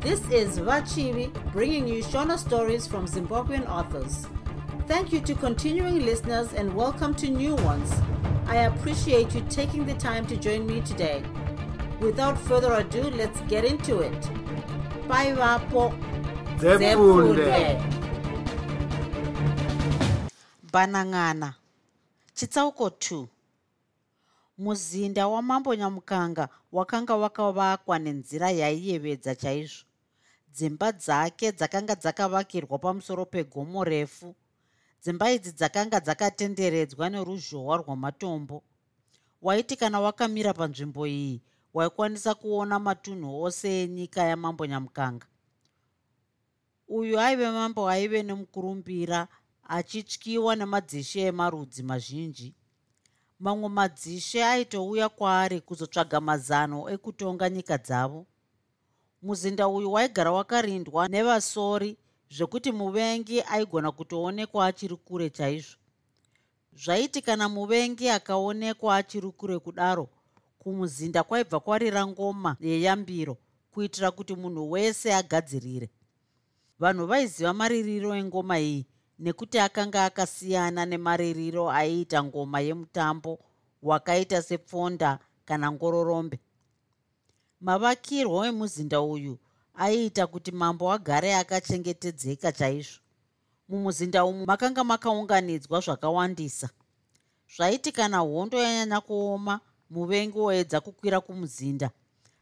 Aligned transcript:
This 0.00 0.26
is 0.30 0.58
Vachivi 0.58 1.30
bringing 1.52 1.86
you 1.86 2.02
Shona 2.02 2.38
stories 2.38 2.86
from 2.86 3.06
Zimbabwean 3.06 3.68
authors. 3.68 4.26
Thank 4.88 5.12
you 5.12 5.20
to 5.20 5.34
continuing 5.34 6.06
listeners 6.06 6.54
and 6.54 6.74
welcome 6.74 7.14
to 7.16 7.28
new 7.28 7.54
ones. 7.56 7.92
I 8.46 8.64
appreciate 8.64 9.34
you 9.34 9.42
taking 9.50 9.84
the 9.84 9.92
time 9.92 10.26
to 10.28 10.38
join 10.38 10.66
me 10.66 10.80
today. 10.80 11.22
Without 12.00 12.38
further 12.38 12.72
ado, 12.72 13.10
let's 13.10 13.42
get 13.42 13.66
into 13.66 14.00
it. 14.00 14.20
Bye, 15.06 15.34
Vapo. 15.36 15.92
Banang'ana 20.72 21.54
chitsauko 22.34 22.88
2 22.88 23.26
muzinda 24.58 25.28
wamambo 25.28 25.74
nyamukanga 25.74 26.48
wakanga 26.72 27.16
wakavakwa 27.16 27.98
nenzira 27.98 28.50
yaiyevedza 28.50 29.34
chaizvo 29.34 29.84
dzimba 30.54 30.92
dzake 30.92 31.52
dzakanga 31.52 31.94
dzakavakirwa 31.94 32.78
pamusoro 32.78 33.26
pegomo 33.26 33.84
refu. 33.84 34.34
Dzimba 35.02 35.30
idzi 35.30 35.52
dzakanga 35.52 36.00
dzakatenderedzwa 36.00 37.10
neruzhowa 37.10 37.76
rwamatombo. 37.76 38.62
Waiti 39.42 39.76
kana 39.76 40.00
wakamira 40.00 40.52
panzvimbo 40.54 41.06
iyi 41.06 41.42
waikwanisa 41.74 42.34
kuona 42.34 42.78
matunhu 42.78 43.42
ose 43.42 43.82
enyika 43.82 44.22
yamambo 44.22 44.66
nyamukanga. 44.66 45.26
Uyu 46.88 47.20
aive 47.20 47.50
mambo 47.50 47.88
aive 47.88 48.22
nemukurumbira 48.22 49.28
achityiwa 49.62 50.56
nemadzishe 50.56 51.20
emarudzi 51.20 51.82
mazhinji. 51.82 52.54
Mamwe 53.40 53.68
madzishe 53.68 54.44
aitouya 54.44 55.08
kwaari 55.08 55.60
kuzotsvaga 55.60 56.20
mazano 56.20 56.90
ekutonga 56.90 57.50
nyika 57.50 57.78
dzavo 57.78 58.26
muzinda 59.22 59.68
uyu 59.68 59.92
waigara 59.92 60.32
wakarindwa 60.32 61.08
nevasori 61.08 61.96
zvekuti 62.30 62.72
muvengi 62.72 63.40
aigona 63.42 63.92
kutoonekwa 63.92 64.66
achiri 64.66 64.96
kure 64.96 65.30
chaizvo. 65.30 65.76
Zvaiti 66.72 67.22
kana 67.22 67.48
muvengi 67.48 68.08
akaonekwa 68.08 68.96
achiri 68.96 69.30
kure 69.30 69.58
kudaro 69.58 70.08
kumuzinda 70.58 71.22
kwaibva 71.22 71.60
kwarira 71.60 72.06
ngoma 72.06 72.56
yeyambiro 72.60 73.36
kuitira 73.72 74.10
kuti 74.10 74.34
munhu 74.34 74.70
wese 74.70 75.14
agadzirire. 75.14 75.90
Vanhu 76.78 77.06
vaiziva 77.06 77.52
maririro 77.54 78.14
engoma 78.14 78.60
iyi 78.60 78.86
nekuti 79.18 79.58
akanga 79.58 80.04
akasiyana 80.04 80.86
nemaririro 80.86 81.70
aiita 81.70 82.24
ngoma 82.24 82.60
yemutambo 82.60 83.38
wakaita 83.82 84.42
sepfonda 84.42 85.18
kana 85.44 85.72
ngororombe 85.72 86.40
mavakirwo 87.60 88.44
emuzinda 88.50 89.00
uyu 89.00 89.38
aiita 89.74 90.26
kuti 90.26 90.52
mambo 90.52 90.92
agare 90.92 91.34
akachengetedzeka 91.34 92.52
chaizvo. 92.52 93.00
Mumuzinda 93.68 94.24
umu 94.24 94.46
makanga 94.46 94.84
makaunganidzwa 94.84 95.80
zvakawandisa. 95.80 96.68
Zvaiti 97.56 97.92
kana 97.92 98.18
hondo 98.18 98.58
yanyanya 98.58 99.00
kuoma 99.00 99.60
muvengi 99.90 100.38
woedza 100.38 100.80
kukwira 100.80 101.20
kumuzinda. 101.20 101.90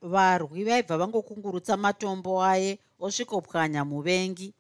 Varwi 0.02 0.64
vaibva 0.64 0.98
vangokungurutsa 0.98 1.76
matombo 1.76 2.42
aye 2.42 2.78
osvikopwanya 3.00 3.84
muvengi. 3.84 4.54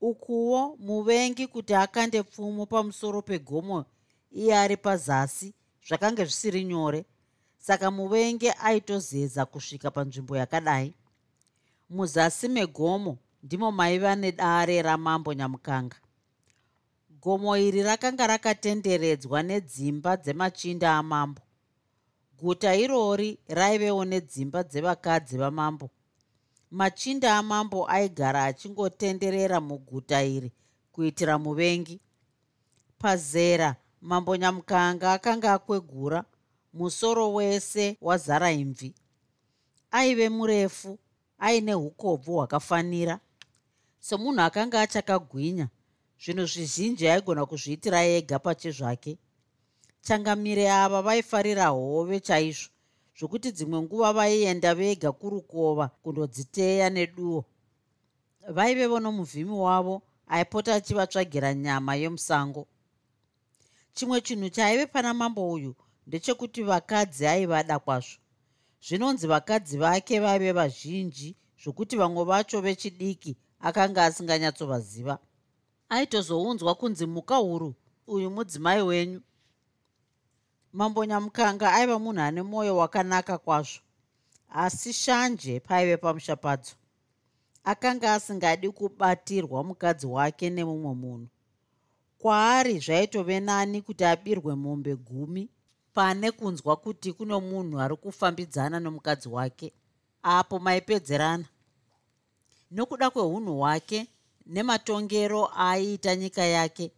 Ukuwo 0.00 0.76
muvengi 0.78 1.46
kuti 1.46 1.74
akande 1.74 2.22
pfumo 2.22 2.66
pamusoro 2.66 3.22
pegomo 3.22 3.84
iye 4.32 4.56
ari 4.56 4.76
pazasi 4.76 5.54
zvakanga 5.86 6.24
zvisiri 6.24 6.64
nyore 6.64 7.04
saka 7.66 7.90
muvengi 7.90 8.50
aitozedza 8.50 9.46
kusvika 9.46 9.90
panzvimbo 9.90 10.36
yakadai. 10.36 10.94
Muzasi 11.90 12.48
megomo 12.48 13.18
ndimo 13.42 13.72
maiva 13.72 14.16
nedare 14.16 14.82
ramambo 14.82 15.34
nyamukanga. 15.34 15.96
Gomo 17.20 17.56
iri 17.56 17.82
rakanga 17.82 18.26
rakatenderedzwa 18.26 19.42
nedzimba 19.42 20.16
dzemachinda 20.16 20.96
amambo. 20.96 21.42
Guta 22.38 22.74
irori 22.74 23.38
raivewo 23.48 24.04
nedzimba 24.04 24.62
dzevakadzi 24.62 25.36
vamambo. 25.36 25.90
Machinda 26.70 27.38
amambo 27.38 27.90
aigara 27.90 28.44
achingotenderera 28.44 29.60
muguta 29.60 30.22
iri 30.22 30.52
kuitira 30.92 31.38
muvengi. 31.38 32.00
Pazera 32.98 33.76
mambo 34.00 34.36
nyamukanga 34.36 35.12
akanga 35.12 35.52
akwegura 35.52 36.24
musoro 36.76 37.32
wese 37.32 37.96
wazara 38.00 38.52
imvi. 38.52 38.94
Aive 39.90 40.28
murefu 40.28 40.98
aine 41.38 41.74
ukobvu 41.74 42.32
hwakafanira. 42.32 43.20
Semunhu 44.00 44.40
akanga 44.40 44.80
achakagwinya 44.80 45.68
zvinhu 46.22 46.46
zvizhinji 46.52 47.08
aigona 47.08 47.46
kuzviitira 47.46 48.00
ega 48.16 48.38
pachezvake 48.38 49.18
changamire 50.06 50.70
ava 50.70 51.02
vaifarira 51.02 51.66
hove 51.68 52.20
chaizvo 52.20 52.70
zvokuti 53.18 53.52
dzimwe 53.52 53.78
nguva 53.82 54.12
vaienda 54.12 54.74
vega 54.74 55.12
kurukova 55.12 55.86
kundodziteya 56.02 56.90
neduo 56.90 57.44
vaivevo 58.56 59.00
nomuvhimi 59.00 59.56
wavo 59.66 60.02
aipota 60.34 60.74
achivatsvagira 60.74 61.54
nyama 61.54 61.92
yemusango 62.00 62.62
chimwe 63.94 64.20
chinhu 64.20 64.48
chaive 64.56 64.86
pana 64.86 65.14
mambo 65.14 65.52
uyu 65.52 65.74
ndechekuti 66.06 66.62
vakadzi 66.62 67.26
aivada 67.26 67.78
kwazvo. 67.78 68.18
Zvinonzi 68.86 69.26
vakadzi 69.26 69.78
vake 69.78 70.20
vaive 70.20 70.52
vazhinji 70.52 71.36
zvokuti 71.62 71.96
vamwe 71.96 72.24
vacho 72.24 72.60
vechidiki 72.60 73.36
akanga 73.60 74.04
asinganyatsovaziva. 74.04 75.18
Aitozounzwa 75.88 76.74
kunzi 76.74 77.06
muka 77.06 77.36
huru 77.36 77.74
uyu 78.06 78.30
mudzimai 78.30 78.82
wenyu. 78.82 79.20
Mambo 80.72 81.04
nyamukanga 81.04 81.72
aiva 81.72 81.98
munhu 81.98 82.20
ane 82.22 82.42
mwoyo 82.42 82.76
wakanaka 82.76 83.38
kwazvo 83.38 83.80
asi 84.48 84.92
shanje 84.92 85.60
paive 85.60 85.96
pamusha 85.96 86.36
padzo 86.36 86.74
akanga 87.64 88.14
asingadi 88.14 88.70
kubatirwa 88.70 89.64
mukadzi 89.64 90.06
wake 90.06 90.50
nemumwe 90.50 90.94
munhu. 90.94 91.28
Kwaari 92.18 92.78
zvaitove 92.78 93.40
nani 93.40 93.82
kuti 93.82 94.04
abirwe 94.04 94.54
mombe 94.54 94.96
gumi 94.96 95.48
pane 95.96 96.30
kunzwa 96.30 96.76
kuti 96.76 97.12
kuno 97.12 97.40
munhu 97.40 97.80
ari 97.80 97.96
kufambidzana 97.96 98.80
nomukadzi 98.80 99.28
wake 99.28 99.72
apo 100.22 100.58
maipedzerana. 100.58 101.44
Nokuda 102.70 103.10
kweunhu 103.10 103.58
hwake 103.58 104.06
nematongero 104.46 105.50
aiita 105.56 106.16
nyika 106.16 106.44
yake 106.44 106.92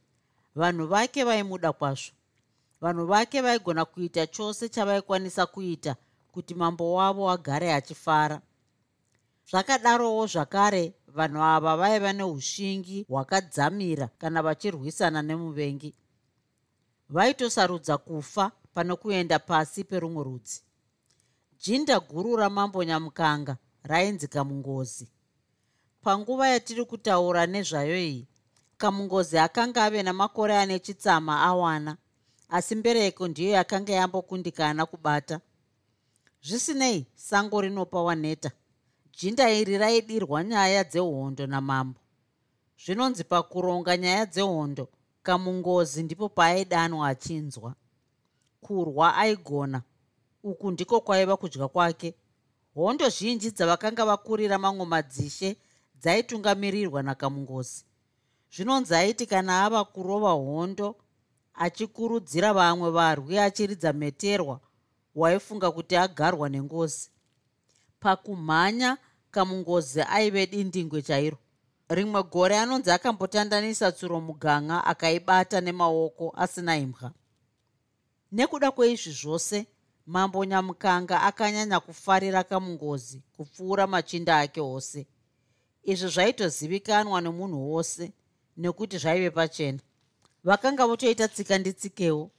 vanhu 0.54 0.86
vake 0.86 1.24
vaimuda 1.24 1.72
kwazvo. 1.72 2.12
Vanhu 2.80 3.06
vake 3.06 3.40
vaigona 3.40 3.84
kuita 3.84 4.26
chose 4.26 4.68
chavaikwanisa 4.68 5.46
kuita 5.46 5.96
kuti 6.32 6.54
mambo 6.54 6.94
wavo 6.94 7.30
agare 7.30 7.74
achifara. 7.74 8.40
Zvakadarowo 9.50 10.26
zvakare 10.26 10.92
vanhu 11.06 11.42
ava 11.42 11.76
vaiva 11.76 12.12
neushingi 12.12 13.06
hwakadzamira 13.08 14.08
kana 14.18 14.42
vachirwisana 14.42 15.22
nemuvengi. 15.22 15.94
Vaitosarudza 17.08 17.98
kufa 17.98 18.52
pane 18.78 18.94
kuenda 18.96 19.38
pasi 19.38 19.84
perumwe 19.84 20.24
rudzi. 20.24 20.62
Jinda 21.62 22.00
guru 22.00 22.36
ramambo 22.36 22.84
nyamukanga 22.84 23.56
rainzi 23.82 24.28
kamungozi 24.28 25.08
panguva 26.02 26.48
yatiri 26.48 26.84
kutaura 26.84 27.46
nezvayo 27.46 27.96
iyi 27.98 28.28
kamungozi 28.78 29.38
akanga 29.38 29.84
ave 29.84 30.02
namakore 30.02 30.54
ane 30.58 30.78
chitsama 30.78 31.40
awana 31.42 31.96
asi 32.48 32.74
mbereko 32.74 33.28
ndiyo 33.28 33.50
yakanga 33.50 33.92
yambokundikana 33.92 34.86
kubata. 34.86 35.40
Zvisinei 36.42 37.06
sango 37.14 37.60
rinopa 37.60 38.02
waneta 38.02 38.50
jinda 39.18 39.50
iri 39.50 39.78
raidirwa 39.78 40.44
nyaya 40.44 40.84
dzehondo 40.84 41.46
namambo. 41.46 42.00
Zvinonzi 42.84 43.24
pakuronga 43.24 43.96
nyaya 43.96 44.26
dzehondo 44.26 44.88
kamungozi 45.22 46.02
ndipo 46.02 46.28
paaidanwa 46.28 47.08
achinzwa 47.08 47.74
kurwa 48.60 49.16
aigona. 49.16 49.82
Uku 50.42 50.70
ndiko 50.70 51.00
kwaiva 51.00 51.36
kudya 51.36 51.68
kwake. 51.68 52.14
Hondo 52.74 53.08
zhinji 53.08 53.50
dzavakanga 53.50 54.04
vakurira 54.04 54.58
mamwe 54.58 54.86
madzishe 54.86 55.56
dzaitungamirirwa 56.00 57.02
nakamungozi. 57.02 57.84
Zvinonzi 58.54 58.94
aiti 58.94 59.26
kana 59.26 59.64
ava 59.64 59.84
kurova 59.84 60.30
hondo 60.30 60.96
achikurudzira 61.54 62.52
vamwe 62.52 62.90
varwi 62.90 63.38
achiridza 63.38 63.92
meterwa 63.92 64.60
waifunga 65.14 65.70
kuti 65.70 65.96
agarwa 65.96 66.48
nengozi. 66.48 67.10
Pakumhanya 68.00 68.98
kamungozi 69.30 70.00
aive 70.00 70.46
dindingwe 70.46 71.02
chairo. 71.02 71.38
Rimwe 71.88 72.22
gore 72.22 72.58
anonzi 72.58 72.90
akambotandanisa 72.90 73.92
tsuro 73.92 74.20
muganga 74.20 74.84
akaibata 74.84 75.60
nemaoko 75.60 76.32
asina 76.36 76.76
imwa 76.78 77.12
nekuda 78.32 78.70
kweizvi 78.70 79.12
zvose 79.12 79.66
mambo 80.06 80.44
nyamukanga 80.44 81.22
akanyanya 81.22 81.80
kufarira 81.80 82.44
kamungozi 82.44 83.22
kupfuura 83.36 83.86
machinda 83.86 84.38
ake 84.38 84.60
ose. 84.60 85.06
Izvi 85.82 86.08
zvaitozivikanwa 86.08 87.20
nemunhu 87.20 87.72
wose 87.72 88.12
nekuti 88.56 88.98
zvaive 88.98 89.30
pachena. 89.30 89.80
Vakanga 90.44 90.86
votoita 90.86 91.28
tsika 91.28 91.58
nditsikewo 91.58 92.30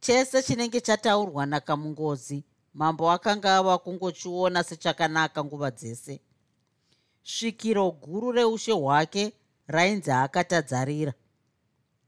chese 0.00 0.42
chinenge 0.42 0.80
chataurwa 0.80 1.46
nakamungozi 1.46 2.44
mambo 2.74 3.10
akanga 3.10 3.56
ava 3.56 3.78
kungochiona 3.78 4.64
sechakanaka 4.64 5.44
nguva 5.44 5.70
dzese. 5.70 6.20
Svikiro 7.22 7.90
guru 7.90 8.32
reushe 8.32 8.72
hwake 8.72 9.32
rainzi 9.66 10.10
hakatadzarira. 10.10 11.12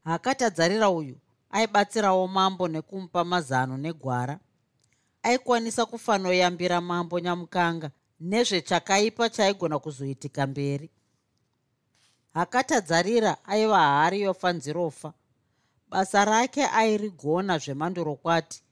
Hakatadzarira 0.03 0.89
uyu 0.89 1.17
aibatsirawo 1.55 2.27
mambo 2.27 2.67
nekumupa 2.67 3.23
mazano 3.23 3.77
negwara 3.77 4.39
aikwanisa 5.23 5.85
kufanoyambira 5.85 6.81
mambo 6.81 7.19
nyamukanga 7.19 7.91
nezvechakaipa 8.19 9.29
chaigona 9.29 9.79
kuzoitika 9.79 10.47
mberi. 10.47 10.89
Hakatadzarira 12.33 13.45
aiva 13.45 13.79
hari 13.79 14.21
yofanzirofa 14.21 15.13
basa 15.89 16.25
rake 16.25 16.63
airigona 16.65 17.57
zvemandorokwati 17.57 18.63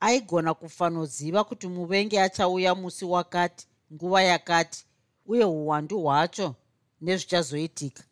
aigona 0.00 0.54
kufanoziva 0.54 1.44
kuti 1.44 1.66
muvengi 1.66 2.18
achauya 2.18 2.74
musi 2.74 3.04
wakati 3.04 3.66
nguva 3.92 4.22
yakati 4.22 4.86
uye 5.26 5.44
uwandu 5.44 6.02
hwacho 6.02 6.54
nezvichazoitika. 7.00 8.02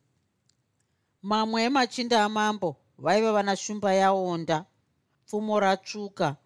Mamwe 1.22 1.62
emachinda 1.62 2.24
amambo 2.24 2.76
vaiva 2.98 3.32
vana 3.32 3.56
shumba 3.56 3.94
yaonda 3.94 4.64
pfumo 5.26 5.60
ratsvuka 5.60 6.36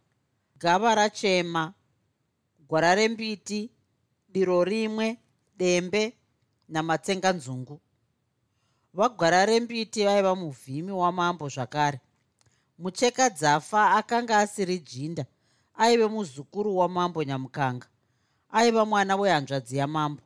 gava 0.56 0.94
rachema 0.94 1.74
gwara 2.68 2.94
rembiti 2.94 3.70
diro 4.28 4.64
rimwe 4.64 5.18
dembe 5.58 6.02
namatsenganzungu 6.68 7.80
vagwara 8.94 9.46
rembiti 9.46 10.04
vaiva 10.04 10.34
muvhimi 10.34 10.92
wamambo 10.92 11.48
zvakare. 11.48 12.00
Mucheka 12.78 13.30
dzafa 13.30 13.90
akanga 13.90 14.38
asiri 14.38 14.78
jinda 14.78 15.26
aive 15.74 16.06
muzukuru 16.06 16.76
wamambo 16.76 17.22
nyamukanga 17.24 17.86
aiva 18.50 18.84
mwana 18.84 19.16
wehanzvadzi 19.16 19.76
yamambo. 19.76 20.22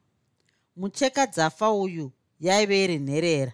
Mucheka 0.76 1.26
dzafa 1.26 1.70
uyu 1.70 2.12
yaive 2.40 2.84
iri 2.84 2.98
nherera 2.98 3.52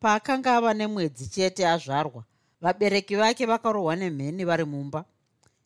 paakanga 0.00 0.56
ava 0.56 0.74
nemwedzi 0.74 1.26
chete 1.34 1.62
azvarwa 1.68 2.24
vabereki 2.60 3.16
vake 3.16 3.46
vakarohwa 3.46 3.96
nemheni 3.96 4.44
vari 4.44 4.64
mumba. 4.64 5.04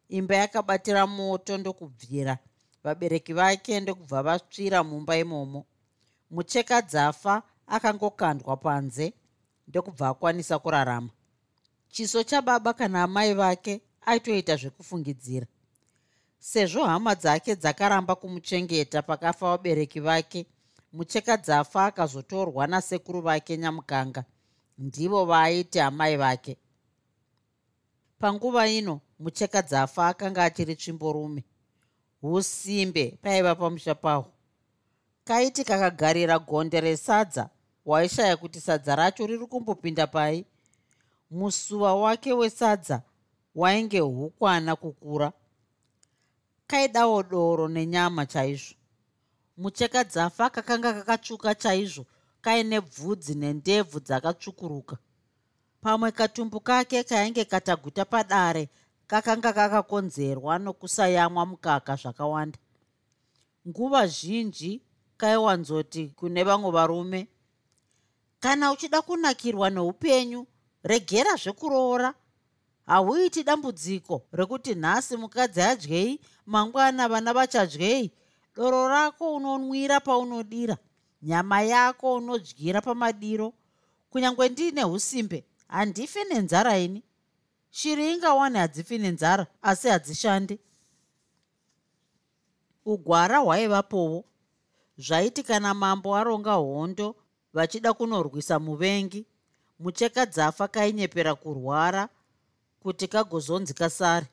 Imba 0.08 0.34
yakabatira 0.36 1.06
moto 1.06 1.58
ndokubvira 1.58 2.38
vabereki 2.84 3.32
vake 3.32 3.80
ndokubva 3.80 4.22
vatsvira 4.22 4.84
mumba 4.84 5.16
imomo. 5.16 5.64
Mucheka 6.30 6.82
dzafa 6.82 7.42
akangokandwa 7.66 8.56
panze 8.56 9.12
ndokubva 9.68 10.08
akwanisa 10.08 10.58
kurarama. 10.58 11.10
Chiso 11.88 12.22
chababa 12.22 12.72
kana 12.72 13.02
amai 13.02 13.34
vake 13.34 13.80
aitoita 14.06 14.56
zvekufungidzira. 14.56 15.46
Sezvo 16.38 16.84
hama 16.84 17.14
dzake 17.14 17.56
dzakaramba 17.56 18.14
kumuchengeta 18.14 19.02
pakafa 19.02 19.46
vabereki 19.46 20.00
vake 20.00 20.46
mucheka 20.92 21.36
dzafa 21.36 21.84
akazotorwa 21.86 22.66
nasekuru 22.66 23.20
vake 23.20 23.56
nyamukanga 23.56 24.24
ndivo 24.78 25.24
vaaiti 25.24 25.80
amai 25.80 26.16
vake. 26.16 26.56
Panguva 28.18 28.68
ino 28.68 29.00
mucheka 29.18 29.62
dzafa 29.62 30.06
akanga 30.08 30.44
achiri 30.44 30.76
tsvimborume. 30.76 31.44
Usimbe 32.22 33.18
paiva 33.22 33.54
pamusha 33.54 33.94
pahwo 33.94 34.32
kaiti 35.24 35.64
kakagarira 35.64 36.38
gonde 36.38 36.80
resadza 36.80 37.50
waishaya 37.84 38.36
kuti 38.36 38.60
sadza 38.60 38.96
racho 38.96 39.26
riri 39.26 39.46
kumbopinda 39.46 40.06
pai. 40.06 40.44
Musuva 41.30 41.94
wake 41.94 42.32
wesadza 42.32 43.02
wainge 43.54 44.00
hukwana 44.00 44.76
kukura. 44.76 45.32
Kaidawo 46.66 47.22
doro 47.22 47.68
nenyama 47.68 48.26
chaizvo 48.26 48.74
mucheka 49.62 50.04
dzafa 50.04 50.50
kakanga 50.50 50.92
kakatsvuka 50.92 51.54
chaizvo 51.54 52.06
kaine 52.40 52.80
bvudzi 52.80 53.34
nendebvu 53.34 54.00
dzakatsvukuruka. 54.00 54.96
Pamwe 55.80 56.10
katumbu 56.12 56.60
kake 56.60 57.04
kainge 57.04 57.44
kataguta 57.44 58.04
padare 58.04 58.68
kakanga 59.06 59.52
kakakonzerwa 59.52 60.58
nokusayamwa 60.58 61.46
mukaka 61.46 61.96
zvakawanda. 61.96 62.58
Nguva 63.68 64.06
zhinji 64.06 64.82
kaiwanzoti 65.16 66.08
kune 66.08 66.42
vamwe 66.44 66.70
varume 66.70 67.28
kana 68.40 68.72
uchida 68.72 69.02
kunakirwa 69.02 69.70
neupenyu 69.70 70.46
regera 70.82 71.34
zvekuroora. 71.36 72.14
Hauiti 72.86 73.42
dambudziko 73.42 74.22
rekuti 74.32 74.74
nhasi 74.74 75.16
mukadzi 75.16 75.60
adyei 75.62 76.20
mangwana 76.46 77.08
vana 77.08 77.32
vachadyei 77.32 78.12
doro 78.56 78.88
rako 78.88 79.34
unonwira 79.34 80.00
paunodira 80.00 80.76
nyama 81.22 81.62
yako 81.62 82.14
unodyira 82.14 82.80
pamadiro. 82.80 83.52
Kunyange 84.10 84.48
ndiine 84.48 84.84
usimbe 84.84 85.44
handifi 85.68 86.24
nenzara 86.24 86.78
ini. 86.78 87.02
Shiri 87.70 88.12
ingawani 88.12 88.58
hadzifi 88.58 88.98
nenzara 88.98 89.46
asi 89.62 89.88
hadzishandi. 89.88 90.58
Ugwara 92.84 93.38
hwaivapowo 93.38 94.24
zvaiti 94.98 95.42
kana 95.42 95.74
mambo 95.74 96.16
aronga 96.16 96.52
hondo 96.52 97.16
vachida 97.54 97.92
kunorwisa 97.92 98.58
muvengi. 98.58 99.26
Mucheka 99.78 100.26
dzafa 100.26 100.68
kainyepera 100.68 101.34
kurwara 101.34 102.08
kuti 102.80 103.08
kagozonzi 103.08 103.74
kasare 103.74 104.26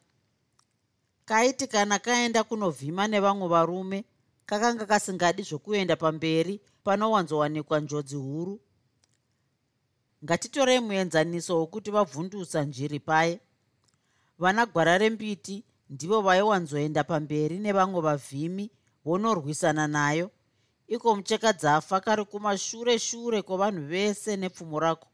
kaiti 1.29 1.67
kana 1.67 1.99
kaenda 1.99 2.43
kunovhima 2.43 3.07
nevamwe 3.07 3.47
varume 3.47 3.99
kakanga 4.45 4.85
kasingadi 4.85 5.43
zvokuenda 5.43 5.95
pamberi 5.95 6.61
panowanzowanikwa 6.83 7.79
njodzi 7.79 8.15
huru. 8.15 8.59
Ngatitorei 10.23 10.79
muenzaniso 10.79 11.59
wokuti 11.59 11.91
vabvundusa 11.91 12.63
njiri 12.63 12.99
paye. 12.99 13.39
Vana 14.39 14.65
gwara 14.65 14.97
rembiti 14.97 15.63
ndivo 15.89 16.21
vaiwanzoenda 16.21 17.03
pamberi 17.03 17.59
nevamwe 17.59 18.01
vavhimi 18.01 18.71
vonorwisana 19.05 19.87
nayo. 19.87 20.31
Iko 20.87 21.15
mucheka 21.15 21.53
dzafa 21.53 21.99
kari 21.99 22.25
kumashure 22.25 22.99
shure 22.99 23.41
kwavanhu 23.41 23.85
vese 23.87 24.37
nepfumo 24.37 24.79
rako. 24.79 25.07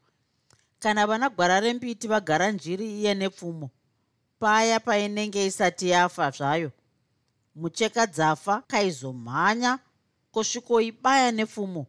Kana 0.78 1.06
vana 1.06 1.28
gwara 1.28 1.60
rembiti 1.60 2.08
vagara 2.08 2.50
njiri 2.50 3.00
iye 3.00 3.14
nepfumo 3.14 3.70
paya 4.38 4.80
painenge 4.80 5.46
isati 5.46 5.88
yafa 5.88 6.30
zvayo. 6.30 6.72
Mucheka 7.54 8.06
dzafa 8.06 8.62
kaizomhanya 8.66 9.78
kusvikoibaya 10.30 11.32
nepfumo 11.32 11.86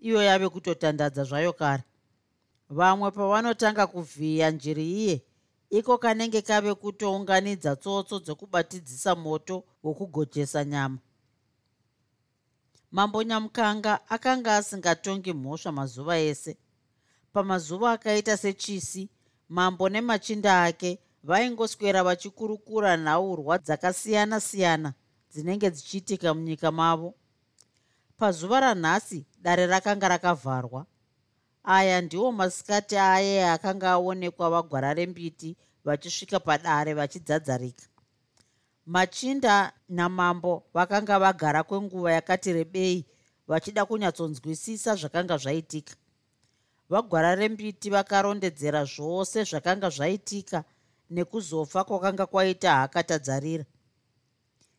iyo 0.00 0.22
yave 0.22 0.48
kutotandadza 0.48 1.24
zvayo 1.24 1.52
kare. 1.52 1.82
Vamwe 2.70 3.10
pavanotanga 3.10 3.86
kuvhiya 3.86 4.50
njiri 4.50 4.92
iye 4.92 5.22
iko 5.70 5.98
kanenge 5.98 6.42
kave 6.42 6.74
kutounganidza 6.74 7.76
tsotso 7.76 8.18
dzokubatidzisa 8.18 9.14
moto 9.14 9.64
wokugojesa 9.82 10.64
nyama. 10.64 10.98
Mambo 12.90 13.22
nyamukanga 13.22 14.10
akanga 14.10 14.56
asingatongi 14.56 15.32
mhosva 15.32 15.72
mazuva 15.72 16.18
ese. 16.18 16.56
Pamazuva 17.32 17.92
akaita 17.92 18.36
sechisi 18.36 19.08
mambo 19.48 19.88
nemachinda 19.88 20.62
ake 20.64 20.98
vaingoswera 21.24 22.02
vachikurukura 22.04 22.96
nhaurwa 22.96 23.58
dzakasiyana-siyana 23.58 24.92
dzinenge 25.32 25.70
dzichiitika 25.70 26.34
munyika 26.34 26.70
mavo. 26.72 27.14
Pazuva 28.16 28.60
ranhasi 28.60 29.26
dare 29.42 29.66
rakanga 29.66 30.08
rakavharwa. 30.08 30.86
Aya 31.64 32.00
ndiwo 32.00 32.32
masikati 32.32 32.96
aye 32.96 33.50
akanga 33.50 33.90
aonekwa 33.90 34.50
vagwara 34.50 34.94
rembiti 34.94 35.56
vachisvika 35.84 36.40
padare 36.40 36.94
vachidzadzarika. 36.94 37.84
Machinda 38.86 39.72
namambo 39.88 40.64
vakanga 40.74 41.18
vagara 41.18 41.62
kwenguva 41.62 42.12
yakati 42.12 42.52
rebei 42.52 43.06
vachida 43.48 43.84
kunyatsonzwisisa 43.84 44.96
zvakanga 44.96 45.36
zvaitika. 45.36 45.94
Vagwara 46.88 47.34
rembiti 47.34 47.90
vakarondedzera 47.90 48.84
zvose 48.84 49.44
zvakanga 49.44 49.90
zvaitika 49.90 50.64
nekuzofa 51.14 51.84
kwakanga 51.84 52.26
kwaita 52.26 52.70
hakatadzarira. 52.76 53.64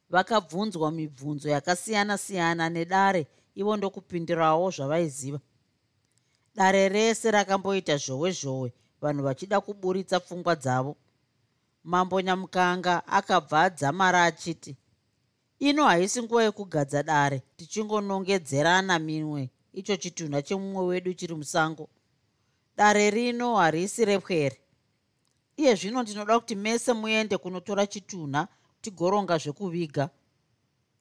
Vakabvunzwa 0.09 0.91
mibvunzo 0.91 1.49
yakasiyana-siyana 1.55 2.69
nedare 2.69 3.27
ivo 3.55 3.77
ndokupindirawo 3.77 4.71
zvavaiziva. 4.75 5.39
Dare 6.55 6.89
rese 6.89 7.31
rakamboita 7.31 7.97
zhowe 7.97 8.31
zhowe 8.31 8.69
vanhu 9.01 9.23
vachida 9.23 9.61
kuburitsa 9.61 10.19
pfungwa 10.19 10.55
dzavo. 10.55 10.95
Mambo 11.83 12.21
nyamukanga 12.21 13.07
akabva 13.07 13.61
adzamara 13.61 14.23
achiti 14.23 14.75
ino 15.59 15.85
haisi 15.85 16.23
nguva 16.23 16.43
yekugadza 16.43 17.03
dare 17.03 17.41
tichingonongedzerana 17.57 18.99
minwe. 18.99 19.49
Icho 19.73 19.95
chitunha 19.97 20.41
chemumwe 20.41 20.85
wedu 20.85 21.13
chiri 21.13 21.35
musango. 21.35 21.89
Dare 22.77 23.09
rino 23.09 23.55
harisi 23.55 24.05
repwere 24.05 24.64
iye 25.57 25.75
zvino 25.75 26.03
ndinoda 26.03 26.39
kuti 26.39 26.55
mese 26.55 26.93
muende 26.93 27.37
kunotora 27.37 27.87
chitunha 27.87 28.47
tigoronga 28.81 29.37
zvekuviga. 29.37 30.09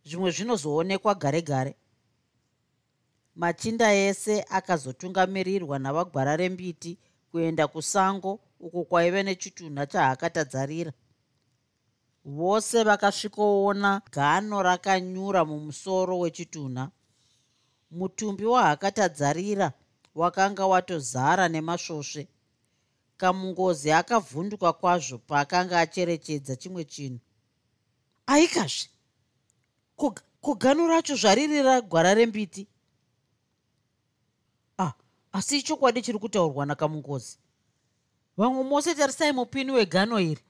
Zvimwe 0.04 0.30
zvinozoonekwa 0.30 1.14
gare 1.14 1.42
gare 1.42 1.72
machinda 3.36 3.94
ese 3.94 4.44
akazotungamirirwa 4.50 5.78
navagwara 5.78 6.36
rembiti 6.36 6.98
kuenda 7.30 7.68
kusango 7.68 8.40
uko 8.60 8.84
kwaive 8.84 9.22
nechitunha 9.22 9.86
chaakatadzarira. 9.86 10.92
Vose 12.24 12.84
vakasvikoona 12.84 14.02
gano 14.12 14.62
rakanyura 14.62 15.44
mumusoro 15.44 16.18
wechitunha 16.18 16.90
mutumbi 17.90 18.44
wahakatadzarira 18.44 19.72
wakanga 20.14 20.66
watozara 20.66 21.48
nemasvosve 21.48 22.28
kamungozi 23.16 23.92
akavhunduka 23.92 24.72
kwazvo 24.72 25.18
paakanga 25.18 25.80
acherechedza 25.80 26.56
chimwe 26.56 26.84
chinhu. 26.84 27.20
Aikazve? 28.26 28.88
Kugano 30.40 30.86
racho 30.88 31.16
zvariri 31.16 31.62
ragwara 31.62 32.14
rembiti? 32.14 32.66
Ah 34.78 34.92
asi 35.32 35.58
ichokwadi 35.58 36.02
chiri 36.02 36.18
kutaurwa 36.18 36.66
nakamungozi. 36.66 37.38
Vamwe 38.36 38.62
mose 38.64 38.94
tarisai 38.94 39.32
mupini 39.32 39.72
wegano 39.72 40.20
iri 40.20 40.42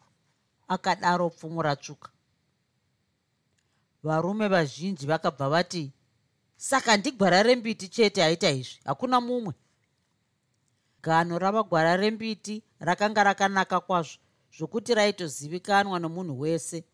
akadaro 0.68 1.30
pfumo 1.30 1.62
ratsvuka. 1.62 2.10
Varume 4.02 4.48
vazhinji 4.48 5.06
vakabva 5.06 5.48
vati 5.48 5.92
saka 6.56 6.96
ndigwara 6.96 7.42
rembiti 7.42 7.88
chete 7.88 8.24
aita 8.24 8.50
izvi? 8.50 8.80
Hakuna 8.84 9.20
mumwe 9.20 9.54
gano 11.04 11.38
ravagwara 11.38 11.96
rembiti 11.96 12.62
rakanga 12.80 13.22
rakanaka 13.24 13.80
kwazvo 13.80 14.18
zvokuti 14.56 14.94
raitozivikanwa 14.94 15.98
nomunhu 15.98 16.40
wese. 16.40 16.84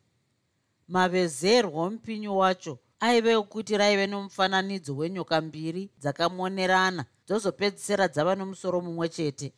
Mavezerwo 0.88 1.80
omupinyi 1.86 2.28
wacho 2.28 2.78
aive 3.00 3.36
okuti 3.36 3.76
raive 3.76 4.06
nomufananidzo 4.06 4.96
wenyoka 4.96 5.40
mbiri 5.40 5.82
dzakamonerana 6.00 7.02
dzozopedzisira 7.26 8.08
dzava 8.08 8.34
nomusoro 8.34 8.80
mumwe 8.80 9.08
chete. 9.08 9.48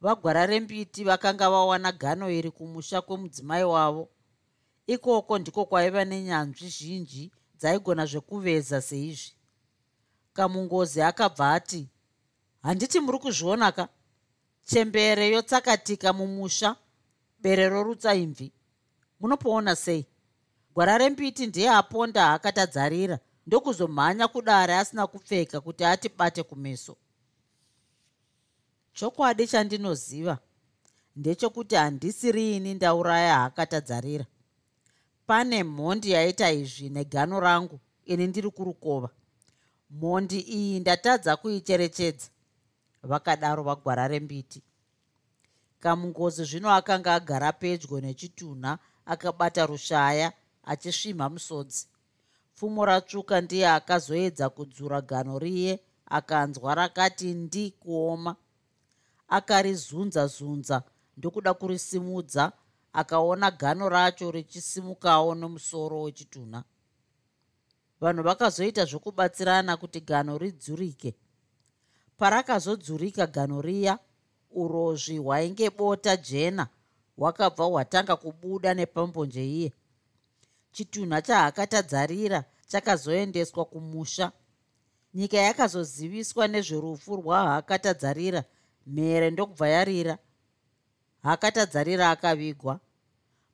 Vagwara 0.00 0.46
rembiti 0.46 1.04
vakanga 1.04 1.50
vawana 1.50 1.92
gano 1.92 2.30
iri 2.30 2.50
kumusha 2.50 3.02
kwemudzimai 3.02 3.64
wavo. 3.64 4.08
Ikoko 4.86 5.38
ndiko 5.38 5.64
kwaiva 5.64 6.04
nenyanzvi 6.04 6.68
zhinji 6.68 7.32
dzaigona 7.58 8.06
zvekuveza 8.06 8.80
seizvi. 8.80 9.32
Kamungozi 10.32 11.02
akabva 11.02 11.52
ati 11.52 11.88
handiti 12.62 13.00
muri 13.00 13.18
kuzvionaka. 13.18 13.88
Chembere 14.64 15.28
yotsakatika 15.30 16.12
mumusha 16.12 16.76
bere 17.42 17.68
rorutsaimvi. 17.68 18.52
Munopoona 19.20 19.76
sei? 19.76 20.06
Gwara 20.74 20.98
rembiti 20.98 21.46
ndiye 21.46 21.70
aponda 21.70 22.32
akatadzarira. 22.32 23.18
Ndokuzomhanya 23.46 24.28
kudare 24.28 24.74
asina 24.76 25.06
kupfeka 25.06 25.60
kuti 25.60 25.84
atibate 25.84 26.42
kumeso. 26.42 26.96
Chokwadi 28.92 29.46
chandinoziva 29.46 30.38
ndechekuti 31.16 31.74
handisi 31.74 32.32
riini 32.32 32.74
ndauraya 32.74 33.34
haakatadzarira 33.34 34.26
pane 35.26 35.64
mhondi 35.64 36.10
yaita 36.10 36.52
izvi 36.52 36.88
negano 36.88 37.40
rangu 37.40 37.80
ini 38.04 38.26
ndiri 38.26 38.50
kurukova. 38.50 39.10
Mhondi 39.90 40.40
iyi 40.40 40.80
ndatadza 40.80 41.36
kuicherechedza 41.36 42.28
vakadaro 43.02 43.62
vagwara 43.62 44.08
rembiti. 44.08 44.62
Kamungozi 45.80 46.44
zvino 46.44 46.70
akanga 46.70 47.14
agara 47.14 47.52
pedyo 47.52 48.00
nechitunha 48.00 48.78
akabata 49.06 49.66
rushaya 49.66 50.32
achisvimha 50.64 51.28
musodzi. 51.28 51.86
Pfumo 52.54 52.84
ratsvuka 52.84 53.40
ndiye 53.40 53.68
akazoedza 53.68 54.48
kudzura 54.50 55.00
gano 55.00 55.38
riye 55.38 55.80
akanzwa 56.06 56.74
rakati 56.74 57.34
ndi 57.34 57.70
kuoma. 57.70 58.36
Akarizunza 59.28 60.26
zunza 60.26 60.82
ndokuda 61.16 61.54
kurisimudza 61.54 62.52
akaona 62.92 63.50
gano 63.50 63.88
racho 63.88 64.30
richisimukawo 64.30 65.34
nomusoro 65.34 66.02
wechitunha. 66.02 66.64
Vanhu 68.00 68.22
vakazoita 68.22 68.84
zvokubatsirana 68.84 69.76
kuti 69.76 70.00
gano 70.00 70.38
ridzurike 70.38 71.14
parakazodzurika 72.22 73.26
gano 73.26 73.58
riya 73.62 73.98
urozvi 74.54 75.18
hwainge 75.18 75.70
bota 75.70 76.16
jena 76.16 76.66
hwakabva 77.16 77.64
hwatanga 77.64 78.16
kubuda 78.16 78.74
nepambonje 78.74 79.44
iye. 79.46 79.72
Chitunha 80.72 81.22
chaakatadzarira 81.22 82.44
chakazoendeswa 82.66 83.64
kumusha. 83.64 84.32
Nyika 85.14 85.36
yakazoziviswa 85.36 86.48
nezverufu 86.48 87.16
rwahaakatadzarira 87.16 88.44
mhere 88.86 89.30
ndokubva 89.30 89.68
yarira. 89.68 90.18
Haakatadzarira 91.22 92.10
akavigwa. 92.10 92.80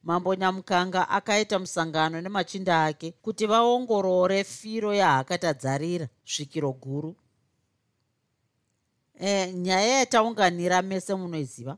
Mambo 0.03 0.35
nyamukanga 0.35 1.09
akaita 1.09 1.59
musangano 1.59 2.21
nemachinda 2.21 2.85
ake 2.85 3.13
kuti 3.13 3.47
vaongorore 3.47 4.45
firo 4.45 4.95
yahaakatadzarira 4.95 6.09
svikiro 6.25 6.73
guru 6.73 7.17
e, 9.21 9.53
nyaya 9.53 9.99
yataunganira 9.99 10.83
mese 10.83 11.15
munoiziva 11.15 11.77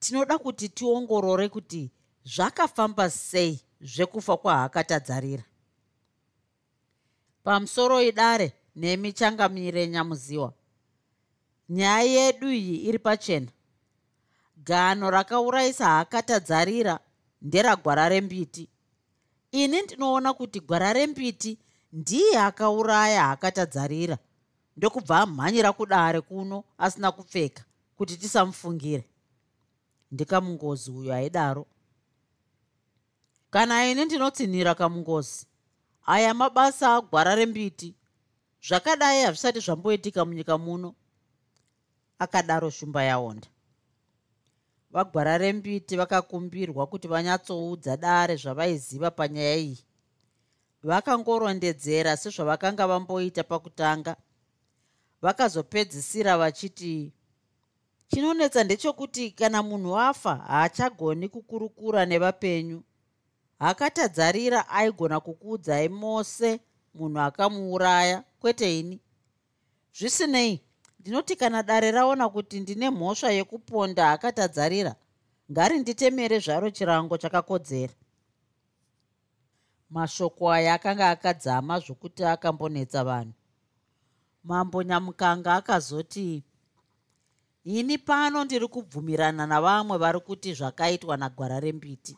tinoda 0.00 0.38
kuti 0.38 0.68
tiongorore 0.68 1.48
kuti 1.48 1.90
zvakafamba 2.24 3.10
sei 3.10 3.60
zvekufa 3.80 4.36
kwahaakatadzarira 4.36 5.44
pamusoro 7.44 8.02
idare 8.02 8.52
nemi 8.76 9.12
changamire 9.12 9.88
nyamuziwa 9.88 10.52
nyaya 11.68 12.02
yedu 12.02 12.48
iyi 12.52 12.76
iri 12.88 12.98
pachena. 12.98 13.50
Gano 14.56 15.10
rakaurayisa 15.10 15.84
haakatadzarira 15.84 17.00
nderagwara 17.42 18.08
rembiti. 18.08 18.68
Ini 19.52 19.82
ndinoona 19.82 20.34
kuti 20.34 20.60
gwara 20.60 20.92
rembiti 20.92 21.58
ndiye 21.92 22.38
akauraya 22.38 23.22
haakatadzarira 23.22 24.18
ndokubva 24.78 25.18
amhanyira 25.20 25.72
kudare 25.72 26.20
kuno 26.20 26.64
asina 26.78 27.12
kupfeka 27.12 27.64
kuti 27.96 28.16
tisamufungire. 28.16 29.04
Ndikamungozi 30.10 30.90
uyo 30.90 31.14
aidaro. 31.14 31.66
Kana 33.50 33.86
ini 33.90 34.04
ndinotsinhira 34.04 34.74
kamungozi 34.74 35.46
aya 36.06 36.34
mabasa 36.34 36.94
agwara 36.94 37.34
rembiti 37.34 37.94
zvakadai 38.66 39.22
hazvisati 39.22 39.60
zvamboitika 39.60 40.24
munyika 40.24 40.58
muno 40.58 40.94
akadaro 42.18 42.70
shumba 42.70 43.02
yaonda. 43.02 43.48
Vagwara 44.90 45.38
rembiti 45.38 45.96
vakakumbirwa 45.96 46.86
kuti 46.86 47.08
vanyatsoudza 47.08 47.96
dare 47.96 48.36
zvavaiziva 48.36 49.10
panyaya 49.10 49.56
iyi. 49.56 49.84
Vakangorondedzera 50.82 52.16
sezvavakanga 52.16 52.86
vamboita 52.86 53.42
pakutanga 53.44 54.16
vakazopedzisira 55.22 56.38
vachiti 56.38 57.12
chinonetsa 58.08 58.64
ndechekuti 58.64 59.30
kana 59.30 59.62
munhu 59.62 59.98
afa 59.98 60.36
haachagoni 60.36 61.28
kukurukura 61.28 62.06
nevapenyu. 62.06 62.82
Hakatadzarira 63.58 64.68
aigona 64.68 65.20
kukuudzai 65.20 65.88
mose 65.88 66.60
munhu 66.94 67.20
akamuuraya 67.20 68.24
kwete 68.40 68.78
ini? 68.78 69.00
Zvisinei 69.98 70.60
ndinoti 71.00 71.36
kana 71.36 71.62
dare 71.62 71.90
raona 71.90 72.28
kuti 72.28 72.60
ndine 72.60 72.90
mhosva 72.90 73.30
yekuponda 73.30 74.12
akatadzarira 74.12 74.94
ngari 75.50 75.78
nditemere 75.78 76.38
zvaro 76.38 76.70
chirango 76.70 77.18
chakakodzera. 77.18 77.94
Mashoko 79.90 80.52
aya 80.52 80.74
akanga 80.74 81.10
akadzama 81.10 81.80
zvokuti 81.80 82.24
akambonetsa 82.24 83.04
vanhu 83.04 83.37
mambo 84.44 84.82
nyamukanga 84.82 85.54
akazoti 85.54 86.44
ini 87.64 87.98
pano 87.98 88.44
ndiri 88.44 88.68
kubvumirana 88.68 89.46
navamwe 89.46 89.98
vari 89.98 90.20
kuti 90.20 90.54
zvakaitwa 90.54 91.16
nagwara 91.16 91.60
rembiti. 91.60 92.16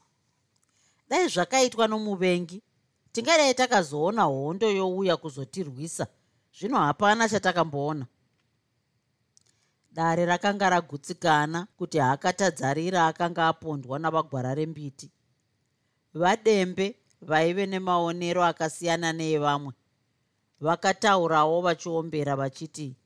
Dai 1.08 1.28
zvakaitwa 1.28 1.88
nomuvengi. 1.88 2.62
Tingadai 3.12 3.54
takazoona 3.54 4.22
hondo 4.22 4.70
youya 4.70 5.16
kuzotirwisa. 5.16 6.06
Zvino 6.58 6.78
hapana 6.78 7.28
chatakamboona. 7.28 8.06
Dare 9.92 10.24
rakanga 10.24 10.70
ragutsikana 10.70 11.66
kuti 11.76 11.98
haakatadzarira 11.98 13.06
akanga 13.06 13.48
apondwa 13.48 13.98
navagwara 13.98 14.54
rembiti. 14.54 15.10
Vadembe 16.14 16.96
vaive 17.20 17.66
nemaonero 17.66 18.44
akasiyana 18.44 19.12
neevamwe 19.12 19.72
vakataurawo 20.60 21.60
vachiombera 21.60 22.36
vachiti 22.36 22.96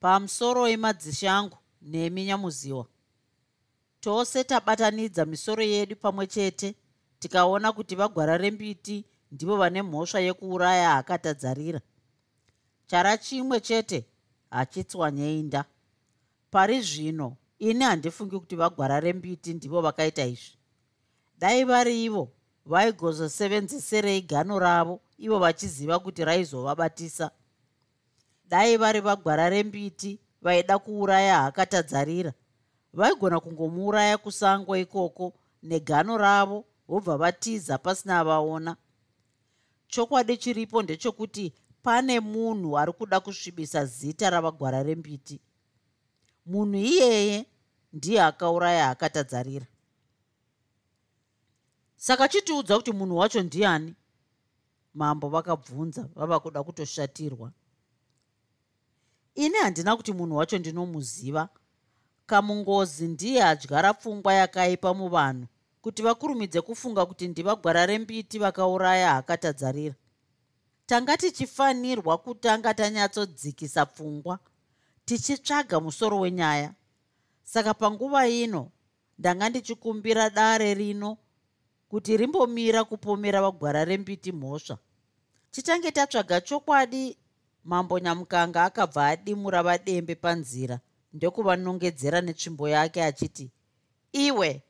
pamusoro 0.00 0.62
wemadzishe 0.62 1.28
angu 1.28 1.58
nemi 1.82 2.24
nyamuziwa. 2.24 2.86
Tose 4.00 4.44
tabatanidza 4.44 5.24
misoro 5.24 5.62
yedu 5.62 5.96
pamwe 5.96 6.26
chete 6.26 6.74
tikaona 7.18 7.72
kuti 7.72 7.94
vagwara 7.94 8.36
rembiti 8.36 9.04
ndivo 9.32 9.56
vane 9.56 9.82
mhosva 9.82 10.20
yekuuraya 10.20 10.96
akatadzarira. 10.96 11.80
Chara 12.86 13.18
chimwe 13.18 13.60
chete 13.60 14.04
hachitswanyeinda. 14.50 15.64
Pari 16.50 16.80
zvino 16.82 17.36
ini 17.58 17.84
handifungi 17.84 18.38
kuti 18.38 18.56
vagwara 18.56 19.00
rembiti 19.00 19.54
ndivo 19.54 19.80
vakaita 19.80 20.26
izvi. 20.26 20.56
Dai 21.38 21.64
vari 21.64 22.04
ivo 22.04 22.32
vaigozosevenzeserei 22.66 24.22
gano 24.22 24.58
ravo 24.58 25.00
ivo 25.22 25.38
vachiziva 25.38 25.98
kuti 25.98 26.24
raizovabatisa. 26.24 27.30
Dai 28.48 28.76
vari 28.76 29.00
vagwara 29.00 29.48
rembiti 29.48 30.18
vaida 30.42 30.78
kuuraya 30.78 31.42
hakatadzarira. 31.42 32.32
Vaigona 32.92 33.40
kungomuuraya 33.40 34.18
kusango 34.18 34.76
ikoko 34.76 35.32
negano 35.62 36.18
ravo 36.18 36.64
vobva 36.88 37.16
vatiza 37.16 37.78
pasina 37.78 38.24
vaona. 38.24 38.76
Chokwadi 39.86 40.36
chiripo 40.36 40.82
ndechekuti 40.82 41.52
pane 41.82 42.20
munhu 42.20 42.78
ari 42.78 42.92
kuda 42.92 43.20
kusvibisa 43.20 43.84
zita 43.84 44.30
ravagwara 44.30 44.82
rembiti. 44.82 45.40
Munhu 46.46 46.76
iyeye 46.76 47.46
ndiye 47.92 48.22
akauraya 48.22 48.90
akatadzarira 48.90 49.66
saka 51.96 52.28
chitiudza 52.28 52.76
kuti 52.76 52.92
munhu 52.92 53.16
wacho 53.16 53.42
ndiani 53.42 53.94
mambo 54.94 55.28
vakabvunza 55.28 56.08
vava 56.14 56.40
kuda 56.40 56.62
kutoshatirwa. 56.62 57.52
Ini 59.34 59.56
handina 59.58 59.96
kuti 59.96 60.12
munhu 60.12 60.36
wacho 60.36 60.58
ndinomuziva. 60.58 61.48
Kamungozi 62.26 63.08
ndiye 63.08 63.44
adyara 63.44 63.94
pfungwa 63.94 64.34
yakaipa 64.34 64.94
muvanhu 64.94 65.46
kuti 65.82 66.02
vakurumidze 66.02 66.60
kufunga 66.60 67.06
kuti 67.06 67.28
ndivagwara 67.28 67.86
rembiti 67.86 68.38
vakauraya 68.38 69.10
hakatadzarira. 69.14 69.94
Tanga 70.86 71.16
tichifanirwa 71.16 72.18
kutanga 72.18 72.74
tanyatsodzikisa 72.74 73.86
pfungwa 73.86 74.38
tichitsvaga 75.04 75.80
musoro 75.80 76.20
wenyaya. 76.20 76.74
Saka 77.44 77.74
panguva 77.74 78.28
ino 78.28 78.70
ndanga 79.18 79.48
ndichikumbira 79.48 80.30
dare 80.30 80.74
rino 80.74 81.18
kuti 81.92 82.16
rimbomira 82.16 82.84
kupomera 82.84 83.42
vagwara 83.42 83.84
rembiti 83.84 84.32
mhosva. 84.32 84.78
Tichange 85.50 85.90
tatsvaga 85.92 86.40
chokwadi 86.40 87.16
mambo 87.64 87.98
nyamukanga 87.98 88.64
akabva 88.64 89.06
adimura 89.06 89.62
vadembe 89.62 90.14
panzira 90.14 90.80
ndekuvanongedzera 91.12 92.20
netsvimbo 92.20 92.68
yake 92.68 93.04
achiti 93.04 93.50
iwe 94.12 94.62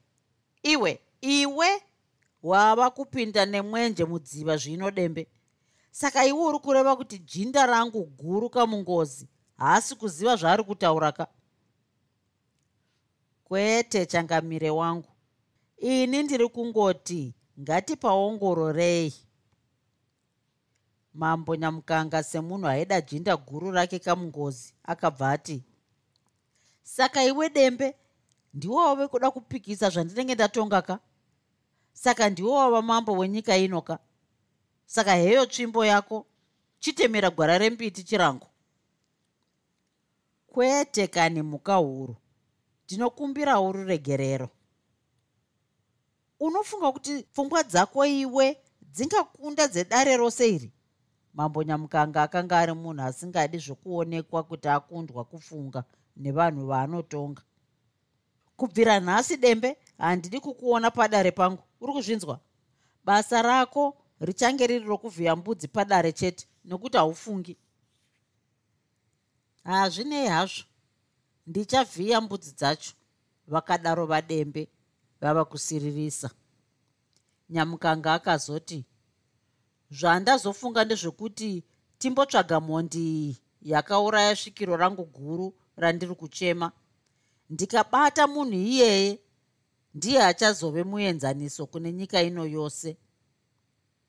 iwe 0.63 1.01
iwe 1.21 1.69
wava 2.43 2.91
kupinda 2.91 3.47
nemwenje 3.47 4.05
mudziva 4.05 4.57
zvino 4.57 4.91
dembe. 4.91 5.29
Saka 5.91 6.27
iwe 6.27 6.43
uri 6.45 6.59
kureva 6.59 6.97
kuti 6.97 7.19
jinda 7.19 7.67
rangu 7.67 8.05
guru 8.05 8.51
kamungozi 8.51 9.29
haasi 9.57 9.95
kuziva 9.95 10.37
zvaari 10.37 10.65
kutauraka 10.65 11.27
kwete 13.45 14.07
changamire 14.07 14.71
wangu 14.71 15.12
ini 15.83 16.23
ndiri 16.23 16.49
kungoti 16.49 17.35
ngatipaongororei. 17.61 19.15
Mambo 21.15 21.57
nyamukanga 21.57 22.23
semunhu 22.23 22.69
aida 22.69 23.01
jinda 23.01 23.37
guru 23.37 23.71
rake 23.71 23.99
kamungozi 23.99 24.75
akabva 24.85 25.31
ati 25.31 25.63
saka 26.83 27.25
iwe 27.25 27.49
dembe 27.51 27.95
ndiwo 28.55 28.77
wave 28.77 29.09
kuda 29.09 29.31
kupikisa 29.31 29.91
zvandinenge 29.91 30.35
ndatonga 30.35 30.83
ka? 30.83 30.99
Saka 31.93 32.31
ndiwo 32.31 32.55
wava 32.55 32.83
mambo 32.83 33.13
wenyika 33.13 33.57
ino 33.57 33.83
ka? 33.83 33.99
Saka 34.87 35.15
heyo 35.15 35.47
tsvimbo 35.47 35.85
yako 35.85 36.27
chitemera 36.79 37.31
gwara 37.31 37.59
rembiti 37.59 38.05
chirango. 38.05 38.47
Kwete 40.47 41.07
kani 41.07 41.43
mhuka 41.43 41.75
huru. 41.75 42.17
Ndinokumbirawo 42.85 43.73
ruregerero 43.73 44.51
unofunga 46.47 46.93
kuti 46.93 47.23
pfungwa 47.23 47.63
dzako 47.63 48.01
iwe 48.07 48.47
dzingakunda 48.93 49.65
dzedare 49.69 50.17
rose 50.17 50.45
iri? 50.55 50.73
Mambo 51.35 51.63
nyamukanga 51.63 52.23
akanga 52.23 52.59
ari 52.59 52.73
munhu 52.83 53.03
asingadi 53.03 53.59
zvokuonekwa 53.59 54.41
kuti 54.43 54.69
akundwa 54.69 55.25
kufunga 55.25 55.85
nevanhu 56.17 56.67
vaanotonga. 56.67 57.43
Kubvira 58.57 59.01
nhasi 59.01 59.37
dembe 59.37 59.77
handidi 59.99 60.41
kukuona 60.41 60.91
padare 60.91 61.31
pangu. 61.31 61.63
Uri 61.81 61.93
kuzvinzwa? 61.93 62.41
Basa 63.05 63.43
rako 63.43 63.97
richange 64.21 64.67
riri 64.67 64.85
rokuvhiya 64.85 65.37
mbudzi 65.37 65.69
padare 65.69 66.13
chete 66.13 66.47
nokuti 66.65 66.97
haufungi. 66.97 67.57
Hazvinei 69.65 70.27
hazvo. 70.27 70.65
Ndichavhiya 71.47 72.21
mbudzi 72.21 72.53
dzacho 72.53 72.93
vakadaro 73.47 74.07
vadembe 74.07 74.69
vava 75.23 75.45
kusiririsa. 75.45 76.31
Nyamukanga 77.51 78.15
akazoti 78.15 78.85
zvandazofunga 79.91 80.85
ndezvekuti 80.85 81.65
timbotsvaga 81.99 82.61
mhondi 82.61 82.99
iyi 82.99 83.37
yakauraya 83.63 84.37
svikiro 84.37 84.77
rangu 84.77 85.05
guru 85.05 85.55
randiri 85.77 86.15
kuchema. 86.15 86.73
Ndikabata 87.51 88.27
munhu 88.27 88.55
iyeye 88.55 89.21
ndiye 89.95 90.23
achazove 90.25 90.83
muenzaniso 90.85 91.67
kune 91.67 91.93
nyika 91.93 92.23
ino 92.23 92.47
yose. 92.47 92.97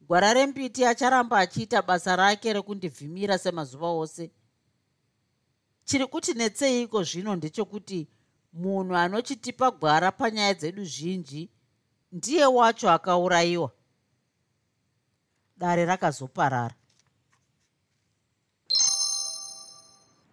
Gwara 0.02 0.34
rembiti 0.34 0.86
acharamba 0.86 1.40
achiita 1.40 1.82
basa 1.82 2.16
rake 2.16 2.54
rekundivhimira 2.54 3.38
semazuva 3.38 3.88
ose. 3.88 4.32
Chiri 5.86 6.06
kuti 6.08 6.34
netseiko 6.34 7.04
zvino 7.04 7.36
ndechekuti 7.36 8.08
munhu 8.54 8.96
anochitipa 8.96 9.72
gwara 9.72 10.12
panyaya 10.12 10.54
dzedu 10.54 10.86
zhinji 10.86 11.50
ndiye 12.12 12.46
wacho 12.46 12.92
akaurayiwa 12.92 13.72
dare 15.58 15.86
rakazoparara 15.86 16.76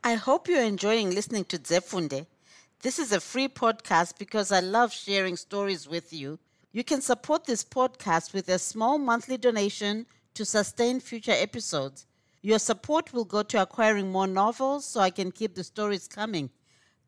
I 0.02 0.14
hope 0.16 0.48
you're 0.48 0.62
enjoying 0.66 1.10
listening 1.10 1.44
to 1.44 1.58
Zefunde. 1.58 2.26
This 2.80 2.98
is 2.98 3.12
a 3.12 3.20
free 3.20 3.48
podcast 3.48 4.18
because 4.18 4.50
I 4.50 4.60
love 4.60 4.94
sharing 4.94 5.36
stories 5.36 5.86
with 5.86 6.10
you. 6.10 6.38
You 6.72 6.84
can 6.84 7.02
support 7.02 7.44
this 7.44 7.62
podcast 7.62 8.32
with 8.32 8.48
a 8.48 8.58
small 8.58 8.96
monthly 8.96 9.36
donation 9.36 10.06
to 10.32 10.46
sustain 10.46 11.00
future 11.00 11.32
episodes. 11.36 12.06
Your 12.40 12.58
support 12.58 13.12
will 13.12 13.26
go 13.26 13.42
to 13.42 13.60
acquiring 13.60 14.10
more 14.10 14.26
novels 14.26 14.86
so 14.86 15.00
I 15.00 15.10
can 15.10 15.30
keep 15.32 15.54
the 15.54 15.64
stories 15.64 16.08
coming. 16.08 16.48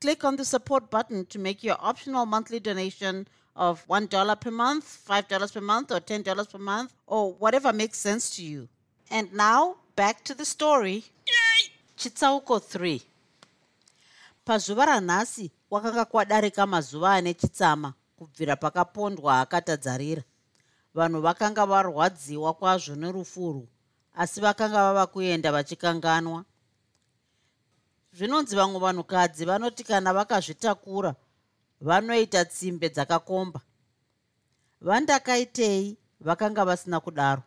Click 0.03 0.25
on 0.25 0.35
the 0.35 0.45
support 0.45 0.91
button 0.91 1.25
to 1.27 1.39
make 1.39 1.63
your 1.63 1.77
optional 1.79 2.27
monthly 2.27 2.59
donation 2.59 3.29
of 3.55 3.87
$1 3.87 4.41
per 4.41 4.51
month, 4.51 4.85
$5 5.09 5.53
per 5.55 5.61
month, 5.61 5.93
or 5.93 6.01
$10 6.01 6.51
per 6.51 6.59
month, 6.59 6.93
or 7.07 7.33
whatever 7.35 7.73
makes 7.73 7.99
sense 7.99 8.35
to 8.35 8.43
you. 8.43 8.69
And 9.13 9.33
now, 9.33 9.77
back 9.95 10.25
to 10.25 10.35
the 10.35 10.45
story. 10.45 11.05
chitsauko 11.97 12.59
3 12.59 13.01
pazuva 14.45 14.87
ranhasi 14.87 15.51
kwakanga 15.69 16.05
kwadarika 16.05 16.67
mazuva 16.67 17.15
ane 17.15 17.35
chitsama 17.35 17.93
kubvira 18.17 18.57
pakapondwa 18.57 19.41
akatadzarira 19.41 20.23
vanhu 20.95 21.21
vakanga 21.21 21.67
varwadziwa 21.67 22.55
kwazvo 22.55 22.95
nerufurwu 22.95 23.69
asi 24.15 24.41
vakanga 24.41 24.77
vava 24.77 25.07
kuenda 25.07 25.53
vachikanganwa 25.53 26.45
zvinonzi 28.13 28.57
vamwe 28.57 28.79
vanhukadzi 28.81 29.45
vanoti 29.45 29.85
kana 29.85 30.13
vakazvitakura 30.13 31.15
vanoita 31.81 32.45
tsimbe 32.45 32.89
dzakakomba. 32.89 33.61
Vandakaitei 34.81 35.97
vakanga 36.21 36.65
vasina 36.65 37.01
kudaro. 37.01 37.43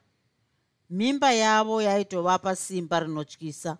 Mimba 0.89 1.31
yavo 1.33 1.81
yaitovapa 1.81 2.55
simba 2.55 2.99
rinotyisa. 2.99 3.77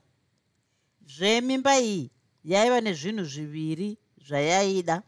Zvemimba 1.06 1.80
iyi 1.80 2.12
yaiva 2.43 2.82
nezvinhu 2.82 3.24
zviviri 3.24 3.98
zvayaida 4.28 5.04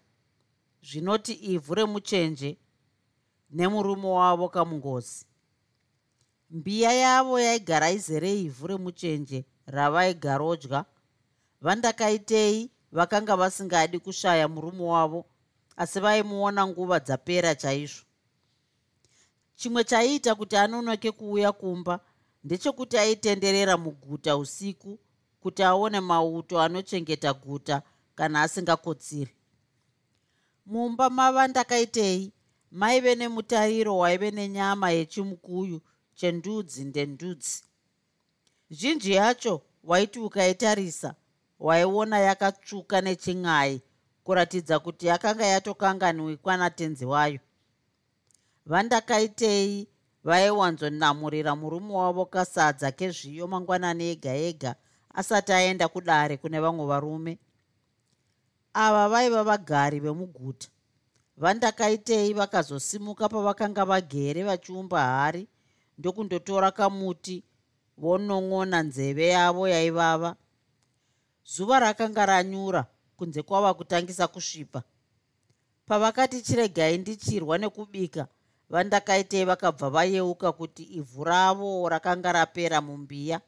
zvinoti 0.81 1.33
ivhu 1.33 1.75
remuchenje 1.75 2.57
nemurume 3.49 4.07
wavo 4.07 4.49
kamungozi. 4.49 5.25
Mbiya 6.49 6.93
yavo 6.93 7.39
yaigara 7.39 7.91
izere 7.91 8.41
ivhu 8.41 8.67
remuchenje 8.67 9.45
ravaigarodya 9.67 10.85
vandakaitei 11.61 12.71
vakanga 12.91 13.35
vasingadi 13.35 13.99
kushaya 13.99 14.47
murume 14.47 14.83
wavo 14.83 15.25
asi 15.77 15.99
vaimuona 15.99 16.67
nguva 16.67 16.99
dzapera 16.99 17.55
chaizvo. 17.55 18.03
Chimwe 19.55 19.83
chaiita 19.83 20.35
kuti 20.35 20.55
anonoke 20.57 21.11
kuuya 21.11 21.51
kumba 21.51 21.99
ndechekuti 22.43 22.97
aitenderera 22.97 23.77
muguta 23.77 24.37
usiku 24.37 24.99
kuti 25.41 25.63
aone 25.63 25.99
mauto 25.99 26.61
anochengeta 26.61 27.33
guta 27.33 27.81
kana 28.15 28.41
asingakotsiri. 28.41 29.33
Mumba 30.65 31.09
mava 31.09 31.47
ndakaitei 31.47 32.33
maive 32.71 33.15
nemutariro 33.15 33.97
waive 33.97 34.31
nenyama 34.31 34.91
yechimukuyu 34.91 35.81
chendudzi 36.15 36.83
ndendudzi 36.85 37.63
zhinji 38.69 39.11
yacho 39.11 39.61
waiti 39.83 40.19
ukaitarisa 40.19 41.15
waiona 41.59 42.19
yakatsvuka 42.19 43.01
nechin'ai 43.01 43.81
kuratidza 44.23 44.79
kuti 44.79 45.07
yakanga 45.07 45.45
yatokanganwikwa 45.45 46.57
natenzi 46.57 47.05
wayo. 47.05 47.39
Vandakaitei 48.65 49.87
vaiwanzonamurira 50.23 51.55
murume 51.55 51.93
wavo 51.93 52.25
kasadza 52.25 52.91
kezviyo 52.91 53.47
mangwanani 53.47 54.03
ega 54.09 54.33
ega 54.35 54.75
asati 55.13 55.51
aenda 55.51 55.87
kudare 55.87 56.37
kune 56.37 56.59
vamwe 56.59 56.85
varume. 56.85 57.39
Ava 58.73 59.09
vaiva 59.09 59.43
vagari 59.43 59.99
vemuguta. 59.99 60.67
Vandakaitei 61.37 62.33
vakazosimuka 62.33 63.29
pavakanga 63.29 63.85
vagere 63.85 64.43
vachiumba 64.43 65.01
hari 65.01 65.47
ndokundotora 65.97 66.71
kamuti 66.71 67.43
vonon'ona 67.97 68.83
nzeve 68.83 69.27
yavo 69.27 69.67
yaivava 69.67 70.35
zuva 71.47 71.79
rakanga 71.79 72.25
ranyura 72.25 72.85
kunze 73.17 73.41
kwava 73.41 73.73
kutangisa 73.73 74.27
kusvipa. 74.27 74.83
Pavakati 75.85 76.41
chiregai 76.41 76.97
ndichirwa 76.97 77.57
nekubika 77.57 78.27
vandakaitei 78.69 79.45
vakabva 79.45 79.89
vayeuka 79.89 80.51
kuti 80.51 80.83
ivhu 80.83 81.23
ravo 81.23 81.89
rakanga 81.89 82.31
rapera 82.31 82.81
mumbiya. 82.81 83.41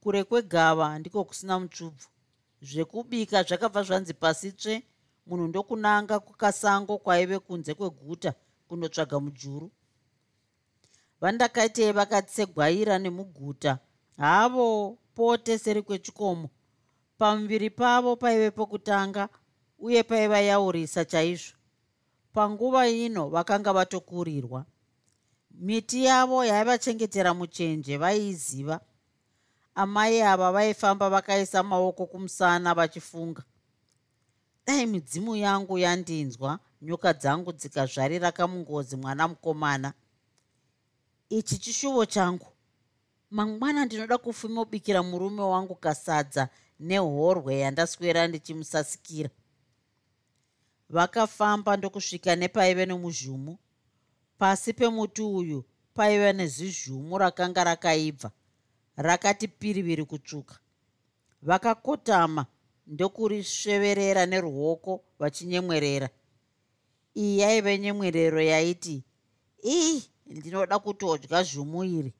Kure 0.00 0.24
kwegava 0.24 0.98
ndiko 0.98 1.24
kusina 1.24 1.60
mutsvubvu. 1.60 2.08
Zvekubika 2.62 3.42
zvakabva 3.42 3.82
zvanzi 3.82 4.14
pasi 4.14 4.52
tsve 4.52 4.82
munhu 5.26 5.46
ndokunanga 5.48 6.20
kukasango 6.20 6.98
kwaive 6.98 7.38
kunze 7.38 7.74
kweguta 7.74 8.34
kundotsvaga 8.68 9.20
mujuru. 9.20 9.70
Vandakaitei 11.20 11.92
vakatsegwaira 11.92 12.98
nemuguta 12.98 13.78
havo 14.16 14.98
pote 15.14 15.58
seri 15.58 15.82
kwechikomo 15.82 16.50
pamuviri 17.22 17.70
pavo 17.70 18.16
paive 18.16 18.50
pokutanga 18.50 19.28
uye 19.78 20.02
paivayaurisa 20.02 21.04
chaizvo. 21.04 21.54
Panguva 22.32 22.88
ino 22.88 23.28
vakanga 23.28 23.72
vatokurirwa. 23.72 24.66
Miti 25.50 26.04
yavo 26.04 26.44
yaivachengetera 26.44 27.34
muchenje 27.34 27.96
vaiiziva. 27.96 28.80
Amai 29.74 30.22
ava 30.22 30.52
vaifamba 30.52 31.10
vakaisa 31.10 31.62
maoko 31.62 32.06
kumusana 32.06 32.74
vachifunga. 32.74 33.42
Dai 34.66 34.86
midzimu 34.86 35.36
yangu 35.36 35.78
yandinzwa 35.78 36.58
nyoka 36.82 37.12
dzangu 37.12 37.52
dzikazvarira 37.52 38.32
kamungozi 38.32 38.96
mwana 38.96 39.28
mukomana. 39.28 39.92
Ichi 41.28 41.58
chishuvo 41.58 42.06
changu. 42.06 42.46
Mangwana 43.30 43.84
ndinoda 43.84 44.18
kufumobikira 44.18 45.02
murume 45.02 45.42
wangu 45.42 45.74
kasadza 45.74 46.48
nehorwe 46.88 47.52
yandaswera 47.62 48.20
ndichimusasikira. 48.28 49.30
Vakafamba 50.94 51.76
ndokusvika 51.76 52.36
nepaive 52.36 52.86
nemuzhumu 52.86 53.52
pasi 54.38 54.70
pemuti 54.78 55.22
uyu 55.22 55.64
paiva 55.94 56.32
nezizhumu 56.32 57.18
rakanga 57.18 57.64
rakaibva 57.64 58.30
rakati 58.96 59.48
piriviri 59.48 60.04
kutsvuka. 60.04 60.54
Vakakotama 61.42 62.46
ndokurisveverera 62.86 64.26
neruoko 64.26 64.92
vachinyemwerera. 65.18 66.08
Iyi 67.16 67.38
yaive 67.38 67.78
nyemwerero 67.78 68.42
yaiti 68.42 69.02
ii 69.64 70.02
ndinoda 70.26 70.78
kutodya 70.78 71.42
zvumu 71.42 71.84
iri 71.84 72.12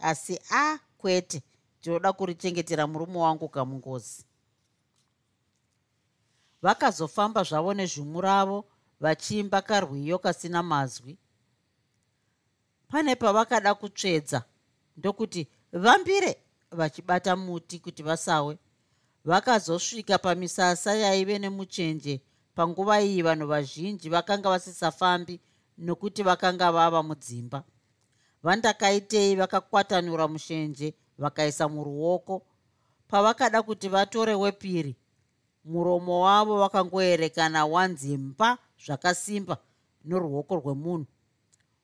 asi 0.00 0.38
a 0.50 0.78
kwete 0.98 1.42
ndinoda 1.84 2.12
kurichengetera 2.12 2.86
murume 2.86 3.18
wangu 3.18 3.48
kamungozi. 3.48 4.24
Vakazofamba 6.62 7.42
zvavo 7.42 7.74
nezvumu 7.74 8.20
ravo 8.20 8.64
vachiimba 9.00 9.62
karwiyo 9.62 10.18
kasina 10.18 10.62
mazwi. 10.62 11.18
Pane 12.88 13.16
pavakada 13.16 13.74
kutsvedza 13.74 14.44
ndokuti 14.96 15.48
vambire 15.72 16.36
vachibata 16.70 17.36
muti 17.36 17.78
kuti 17.78 18.02
vasawe. 18.02 18.58
Vakazosvika 19.24 20.18
pamisasa 20.18 20.94
yaive 20.94 21.38
nemuchenje. 21.38 22.22
Panguva 22.54 23.02
iyi 23.02 23.22
vanhu 23.22 23.46
vazhinji 23.46 24.08
vakanga 24.08 24.48
vasisafambi 24.48 25.40
nokuti 25.78 26.22
vakanga 26.22 26.72
vava 26.72 27.02
mudzimba. 27.02 27.64
Vandakaitei 28.42 29.36
vakakwatanura 29.36 30.28
mushenje 30.28 30.94
vakaisa 31.18 31.68
muruoko. 31.68 32.42
Pavakada 33.08 33.62
kuti 33.62 33.88
vatore 33.88 34.34
wepiri 34.34 34.96
muromo 35.64 36.20
wavo 36.20 36.58
vakangoerekana 36.58 37.66
wanzimba 37.66 38.58
zvakasimba 38.84 39.56
noruoko 40.04 40.56
rwemunhu. 40.56 41.06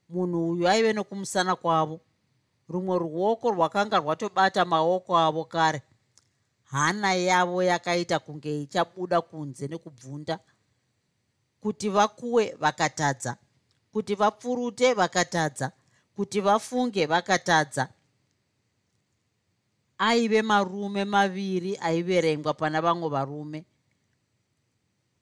Munhu 0.09 0.51
uyu 0.51 0.69
aive 0.69 0.93
nokumusana 0.93 1.57
kwavo. 1.57 2.01
Rumwe 2.69 2.99
ruoko 2.99 3.51
rwakanga 3.51 3.99
rwatobata 3.99 4.65
maoko 4.65 5.19
avo 5.19 5.45
kare. 5.45 5.83
Hana 6.65 7.15
yavo 7.15 7.63
yakaita 7.63 8.19
kunge 8.19 8.63
ichabuda 8.63 9.21
kunze 9.21 9.69
nekubvunda. 9.69 10.39
Kuti 11.61 11.89
vakuwe 11.89 12.57
vakatadza. 12.61 13.37
Kuti 13.93 14.15
vapfurute 14.15 14.95
vakatadza. 14.95 15.73
Kuti 16.17 16.41
vafunge 16.41 17.07
vakatadza 17.07 17.89
aive 20.01 20.43
marume 20.43 21.05
maviri 21.05 21.77
aiverengwa 21.77 22.55
pana 22.55 22.81
vamwe 22.81 23.09
varume. 23.09 23.65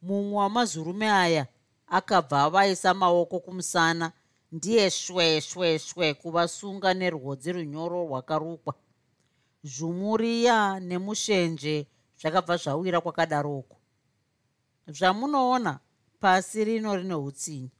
Mumwe 0.02 0.38
wamazurume 0.38 1.10
aya 1.10 1.46
akabva 1.86 2.42
avaisa 2.42 2.94
maoko 2.94 3.40
kumusana 3.40 4.12
ndiye 4.52 4.90
shwe 4.90 5.40
shwe 5.40 5.78
shwe 5.78 6.14
kuvasunga 6.14 6.94
nerwodzi 6.94 7.52
runyoro 7.52 8.06
rwakarukwa. 8.06 8.74
Zvumuriya 9.64 10.80
nemushenje 10.80 11.86
zvakabva 12.20 12.56
zvawira 12.56 13.00
kwakadaroko. 13.00 13.76
Zvamunoona 14.86 15.80
pasi 16.20 16.64
rino 16.64 16.96
rine 16.96 17.14
utsinyi 17.14 17.70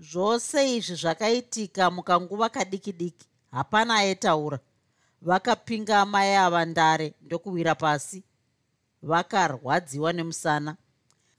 zvose 0.00 0.76
izvi 0.76 0.94
zvakaitika 0.94 1.90
mukanguva 1.90 2.48
kadiki 2.48 2.92
diki 2.92 3.26
hapana 3.50 3.94
aitaura 3.94 4.58
vakapinga 5.22 6.00
amai 6.00 6.34
ava 6.34 6.64
ndare 6.64 7.14
ndokuwira 7.22 7.74
pasi. 7.74 8.24
Vakarwadziwa 9.02 10.12
nemusana. 10.12 10.76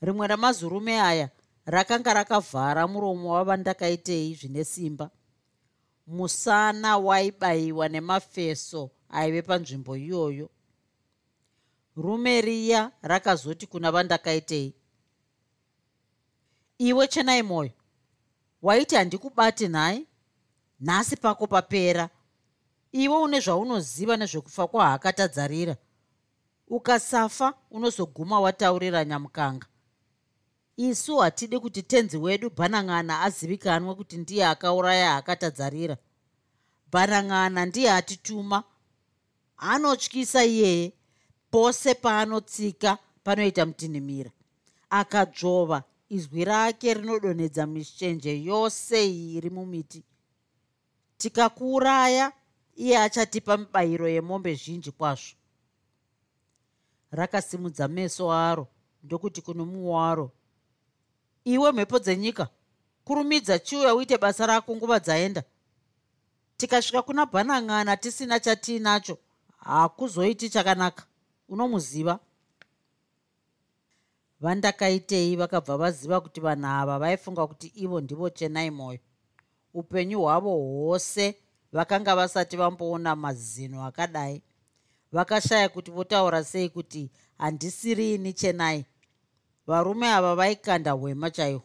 Rimwe 0.00 0.26
ramazurume 0.26 1.00
aya 1.00 1.30
rakanga 1.66 2.14
rakavhara 2.14 2.88
muromo 2.88 3.32
wavandakaitei 3.32 4.34
zvine 4.34 4.64
simba. 4.64 5.10
Musana 6.06 6.98
waibayiwa 6.98 7.88
nemafeso 7.88 8.90
aive 9.10 9.42
panzvimbo 9.42 9.96
iyoyo. 9.96 10.50
Rume 11.96 12.40
riya 12.40 12.90
rakazoti 13.02 13.66
kuna 13.66 13.92
vandakaitei 13.92 14.74
iwe 16.78 17.08
chenai 17.08 17.42
mwoyo 17.42 17.70
waiti 18.62 18.94
handikubati 18.94 19.68
nhaye 19.68 20.06
nhasi 20.80 21.16
pako 21.16 21.46
papera 21.46 22.10
iwe 22.92 23.16
une 23.16 23.40
zvaunoziva 23.40 24.16
nezvekufa 24.16 24.66
kwahakatadzarira. 24.66 25.76
Ukasafa 26.68 27.54
unozoguma 27.70 28.40
wataurira 28.40 29.04
nyamukanga. 29.04 29.66
Isu 30.76 31.16
hatidi 31.16 31.58
kuti 31.58 31.82
tenzi 31.82 32.16
wedu 32.16 32.50
bhanang'ana 32.50 33.20
azivikanwe 33.20 33.94
kuti 33.94 34.16
ndiye 34.16 34.46
akauraya 34.46 35.16
akatadzarira 35.16 35.96
bhanang'ana 36.92 37.66
ndiye 37.66 37.92
atituma 37.92 38.64
anotyisa 39.56 40.44
iyeye 40.44 40.92
pose 41.50 41.94
paanotsika 41.94 42.98
panoita 43.24 43.66
mutinhimira 43.66 44.30
akadzvova 44.90 45.82
izwi 46.08 46.44
rake 46.44 46.94
rinodonhedza 46.94 47.66
mishenje 47.66 48.42
yose 48.42 48.96
iri 49.36 49.50
mumiti. 49.50 50.04
Tikakuuraya 51.18 52.32
iye 52.76 52.98
achatipa 52.98 53.56
mibayiro 53.56 54.08
yemombe 54.08 54.54
zhinji 54.54 54.90
kwazvo. 54.90 55.36
Rakasimudza 57.10 57.88
meso 57.88 58.32
aro 58.32 58.68
ndokuti 59.02 59.42
kuno 59.42 59.64
mumwe 59.66 59.90
waro 59.90 60.30
iwe 61.44 61.72
mhepo 61.72 61.98
dzenyika 61.98 62.48
kurumidza 63.04 63.58
chiuya 63.58 63.94
uite 63.94 64.18
basa 64.18 64.46
rako 64.46 64.76
nguva 64.76 65.00
dzaenda. 65.00 65.42
Tikasvika 66.56 67.02
kuna 67.02 67.26
bhanang'ana 67.26 67.96
tisina 67.96 68.40
chatiinacho 68.40 69.18
hakuzoiti 69.58 70.50
chakanaka. 70.50 71.04
Unomuziva? 71.48 72.18
Vandakaitei 74.40 75.36
vakabva 75.36 75.76
vaziva 75.76 76.20
kuti 76.20 76.40
vanhu 76.40 76.66
ava 76.66 76.98
vaifunga 76.98 77.46
kuti 77.46 77.66
ivo 77.74 78.00
ndivo 78.00 78.30
chenai 78.30 78.70
mwoyo 78.70 78.98
upenyu 79.74 80.20
hwavo 80.20 80.50
hwose 80.56 81.36
vakanga 81.72 82.16
vasati 82.16 82.56
vamboona 82.56 83.16
mazino 83.16 83.84
akadai. 83.84 84.42
Vakashaya 85.12 85.68
kuti 85.68 85.90
votaura 85.90 86.44
sei 86.44 86.68
kuti 86.68 87.10
handisirini 87.38 88.32
chenai. 88.32 88.84
Varume 89.66 90.08
ava 90.08 90.34
vaikanda 90.34 90.92
hwema 90.92 91.30
chaihwo. 91.30 91.62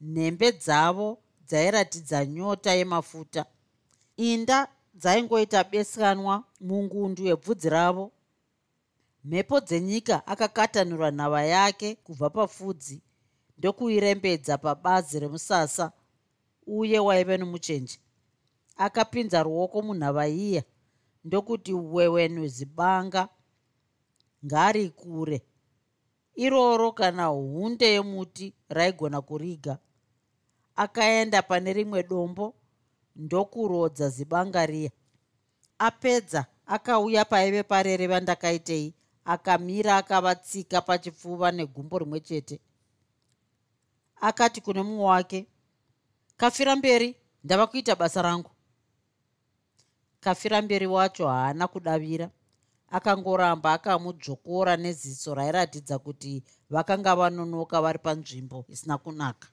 Nhembe 0.00 0.52
dzavo 0.52 1.18
dzairatidza 1.46 2.26
nyota 2.26 2.74
yemafuta. 2.74 3.46
Inda 4.16 4.68
dzaingoita 4.94 5.64
beswanwa 5.64 6.44
mungundu 6.60 7.26
yebvudzi 7.26 7.68
ravo. 7.68 8.12
Mhepo 9.24 9.60
dzenyika 9.60 10.26
akakatanurwa 10.26 11.10
nhava 11.10 11.44
yake 11.44 11.94
kubva 11.94 12.30
pafudzi 12.30 13.02
ndokuirembedza 13.58 14.58
pabazi 14.58 15.20
remusasa 15.20 15.92
uye 16.66 16.98
waive 16.98 17.36
nomuchenje 17.36 17.98
akapinza 18.76 19.42
ruoko 19.42 19.82
munhava 19.82 20.28
iya 20.28 20.62
ndokuti 21.24 21.72
wewenuzibanga 21.74 23.28
ngari 24.44 24.90
kure. 24.90 25.42
Iroro 26.34 26.92
kana 26.92 27.26
hunde 27.26 27.86
yemuti 27.86 28.54
raigona 28.68 29.20
kuriga. 29.22 29.78
Akaenda 30.76 31.42
pane 31.42 31.72
rimwe 31.72 32.02
dombo 32.02 32.54
ndokurodza 33.16 34.08
zibanga 34.08 34.66
riya. 34.66 34.90
Apedza 35.78 36.46
akauya 36.66 37.24
paive 37.24 37.62
parere 37.62 38.06
vandakaitei. 38.06 38.94
Akamira 39.24 39.96
akavatsika 39.96 40.80
pachipfuva 40.82 41.52
negumbo 41.52 41.98
rimwe 41.98 42.20
chete. 42.20 42.60
Akati 44.20 44.60
kune 44.60 44.82
mumwe 44.82 45.04
wake 45.04 45.46
kafira 46.36 46.76
mberi 46.76 47.16
ndava 47.44 47.66
kuita 47.66 47.96
basa 47.96 48.22
rangu 48.22 48.50
kafira 50.24 50.62
mberi 50.62 50.86
wacho 50.86 51.28
haana 51.28 51.68
kudavira. 51.68 52.30
Akangoramba 52.90 53.72
akamudzvokora 53.72 54.76
neziso 54.76 55.34
rairatidza 55.34 55.98
kuti 55.98 56.42
vakanga 56.70 57.12
vanonoka 57.16 57.76
vari 57.84 57.98
panzvimbo 57.98 58.64
isina 58.68 58.98
kunaka. 58.98 59.48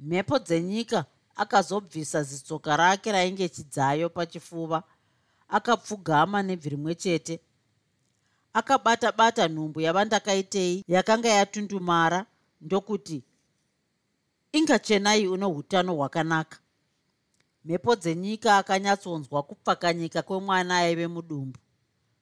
Mhepo 0.00 0.38
dzenyika 0.38 1.04
akazobvisa 1.36 2.22
zitsoka 2.22 2.76
rake 2.76 3.12
rainge 3.12 3.48
chidzayo 3.48 4.08
pachifuva. 4.08 4.82
Akapfugama 5.48 6.42
nebvi 6.42 6.68
rimwe 6.68 6.94
chete 6.94 7.40
akabata 8.52 9.12
bata 9.12 9.48
nhumbu 9.48 9.80
yavandakaitei 9.80 10.84
yakanga 10.88 11.28
yatundumara 11.28 12.26
ndokuti 12.60 13.22
ingachenai 14.52 15.26
une 15.26 15.44
utano 15.46 15.94
hwakanaka 15.96 16.58
mhepo 17.64 17.96
dzenyika 17.96 18.56
akanyatsonzwa 18.56 19.42
kupfakanyika 19.42 20.22
kwemwana 20.22 20.78
aive 20.78 21.06
mudumbu. 21.06 21.58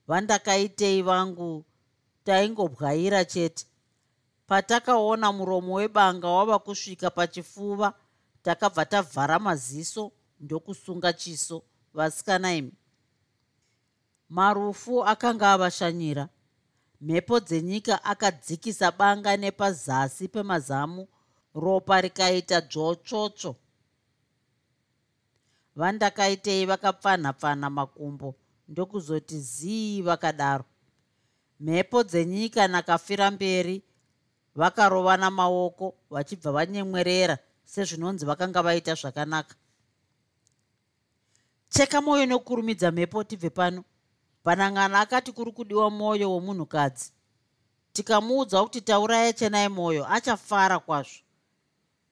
Vandakaitei 0.09 1.03
vangu 1.03 1.64
taingobwaira 2.24 3.24
chete. 3.24 3.66
Patakaona 4.46 5.33
muromo 5.33 5.74
webanga 5.74 6.29
wava 6.29 6.59
kusvika 6.59 7.11
pachifuva 7.11 7.94
takabva 8.42 8.85
tavhara 8.85 9.38
maziso 9.38 10.12
ndokusunga 10.40 11.12
chiso 11.12 11.62
vasikana 11.94 12.55
imi. 12.55 12.72
Marufu 14.29 15.05
akanga 15.05 15.53
avashanyira. 15.53 16.29
Mhepo 17.00 17.40
dzenyika 17.40 18.05
akadzikisa 18.05 18.92
banga 18.92 19.37
nepazasi 19.37 20.29
pemazamu 20.29 21.09
ropa 21.55 22.00
rikaita 22.00 22.61
dzvotsvotsvo 22.61 23.57
vandakaitei 25.76 26.66
vakapfanhapfanha 26.66 27.70
makumbo 27.70 28.35
ndokuzoti 28.68 29.40
zii 29.40 30.02
vakadaro. 30.02 30.64
Mhepo 31.61 32.02
dzenyika 32.02 32.68
nakafira 32.68 33.30
mberi 33.30 33.83
vakarovana 34.54 35.30
maoko 35.30 35.94
vachibva 36.11 36.52
vanyemwerera 36.52 37.38
sezvinonzi 37.64 38.26
vakanga 38.26 38.62
vaita 38.62 38.94
zvakanaka. 38.94 39.54
Cheka 41.68 42.00
mwoyo 42.00 42.26
nokurumidza 42.26 42.90
mhepo 42.90 43.24
tibve 43.24 43.50
pano. 43.50 43.85
Bhanang'ana 44.44 45.00
akati 45.00 45.33
kuri 45.33 45.52
kudiwa 45.52 45.90
mwoyo 45.90 46.33
womunhukadzi 46.33 47.12
tikamuudza 47.92 48.62
kuti 48.62 48.80
tauraya 48.80 49.33
chenai 49.33 49.68
mwoyo 49.68 50.06
achafara 50.12 50.78
kwazvo. 50.78 51.20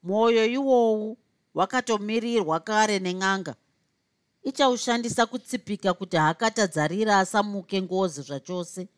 Mwoyo 0.03 0.47
iwowu 0.47 1.18
wakatomirirwa 1.59 2.61
kare 2.61 2.99
nen'anga. 2.99 3.55
Ichaushandisa 4.42 5.27
kutsipika 5.27 5.94
kuti 5.94 6.16
hakatadzarira 6.16 7.18
asamuke 7.18 7.83
ngozi 7.83 8.23
zvachose. 8.23 8.88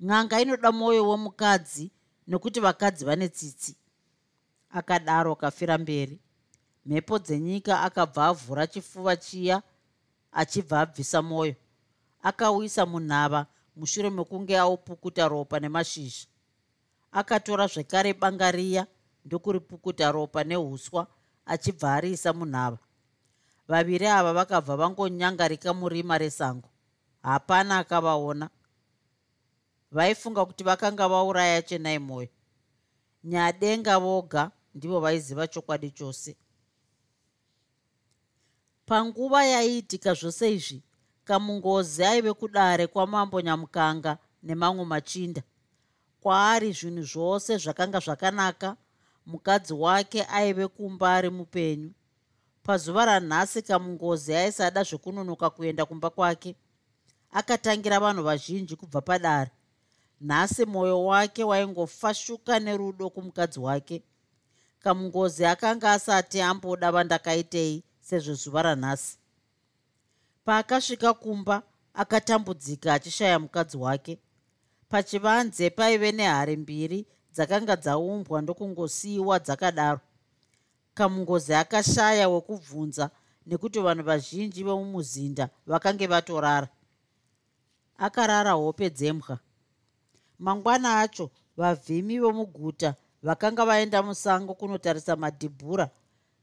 N'anga 0.00 0.40
inoda 0.40 0.72
mwoyo 0.72 1.08
wemukadzi 1.08 1.90
nokuti 2.26 2.60
vakadzi 2.60 3.04
vane 3.04 3.28
tsitsi. 3.28 3.76
Akadaro 4.70 5.36
kafira 5.36 5.78
mberi. 5.78 6.20
Mhepo 6.86 7.18
dzenyika 7.18 7.82
akabva 7.82 8.26
avhura 8.26 8.66
chifuva 8.66 9.16
chiya 9.16 9.62
achibva 10.32 10.80
abvisa 10.80 11.22
mwoyo. 11.22 11.54
Akauisa 12.22 12.86
munhava 12.86 13.46
mushure 13.76 14.10
mekunge 14.10 14.58
aupukuta 14.58 15.28
ropa 15.28 15.60
nemashizha. 15.60 16.26
Akatora 17.12 17.66
zvekare 17.66 18.14
banga 18.14 18.50
riya 18.50 18.86
ndokuripukuta 19.24 20.12
ropa 20.12 20.44
neuswa 20.44 21.06
achibva 21.48 21.94
ariisa 21.94 22.32
munhava. 22.32 22.78
Vaviri 23.68 24.06
ava 24.06 24.32
vakabva 24.32 24.76
vangonyangarika 24.76 25.74
murima 25.74 26.18
resango. 26.18 26.68
Hapana 27.22 27.78
akavaona. 27.78 28.50
Vaifunga 29.90 30.46
kuti 30.46 30.64
vakanga 30.64 31.08
vauraya 31.08 31.62
chenai 31.62 31.98
mwoyo 31.98 32.28
nyadenga 33.24 33.98
voga 33.98 34.50
ndivo 34.74 35.00
vaiziva 35.00 35.46
chokwadi 35.46 35.90
chose. 35.90 36.36
Panguva 38.86 39.44
yaiitika 39.44 40.14
zvose 40.14 40.54
izvi 40.54 40.82
kamungozi 41.24 42.04
aive 42.04 42.32
kudare 42.32 42.86
kwamambo 42.86 43.40
nyamukanga 43.40 44.18
nemamwe 44.42 44.84
machinda 44.84 45.42
kwaari 46.20 46.72
zvinhu 46.72 47.02
zvose 47.02 47.56
zvakanga 47.58 47.98
zvakanaka 48.00 48.76
mukadzi 49.28 49.74
wake 49.74 50.24
aive 50.24 50.66
kumba 50.68 51.14
ari 51.14 51.30
mupenyu. 51.30 51.90
Pazuva 52.62 53.04
ranhasi 53.04 53.62
kamungozi 53.62 54.34
aisada 54.34 54.82
zvekunonoka 54.82 55.50
kuenda 55.50 55.86
kumba 55.86 56.10
kwake 56.10 56.56
akatangira 57.30 58.00
vanhu 58.00 58.22
vazhinji 58.22 58.76
kubva 58.76 59.00
padare. 59.00 59.50
Nhasi 60.20 60.64
mwoyo 60.64 61.04
wake 61.04 61.44
waingofashuka 61.44 62.60
nerudo 62.60 63.10
kumukadzi 63.10 63.60
wake. 63.60 64.02
Kamungozi 64.78 65.44
akanga 65.44 65.92
asati 65.92 66.40
amboda 66.40 66.92
vandakaitei 66.92 67.84
sezvezuva 68.00 68.62
ranhasi. 68.62 69.18
Paakasvika 70.44 71.14
kumba 71.14 71.62
akatambudzika 71.94 72.94
achishaya 72.94 73.38
mukadzi 73.38 73.76
wake. 73.76 74.18
Pachivanze 74.88 75.70
paive 75.70 76.12
nehari 76.12 76.56
mbiri 76.56 77.06
dzakanga 77.38 77.76
dzaumbwa 77.76 78.42
ndokungosiyiwa 78.42 79.38
dzakadaro. 79.38 80.00
Kamungozi 80.94 81.54
akashaya 81.54 82.26
wekubvunza 82.28 83.10
nekuti 83.46 83.78
vanhu 83.86 84.02
vazhinji 84.10 84.64
vemumuzinda 84.66 85.44
vakange 85.70 86.06
vatorara. 86.12 86.68
Akarara 88.06 88.52
hope 88.52 88.90
dzembwa. 88.90 89.38
Mangwana 90.38 91.00
acho 91.00 91.30
vavhimi 91.56 92.18
vemuguta 92.22 92.94
vakanga 93.22 93.64
vaenda 93.64 94.02
musango 94.02 94.54
kunotarisa 94.54 95.16
madhibhura 95.16 95.90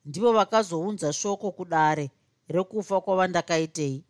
ndivo 0.06 0.32
vakazounza 0.34 1.14
shoko 1.14 1.52
kudare 1.52 2.12
rekufa 2.48 3.02
kwavandakaitei 3.02 4.04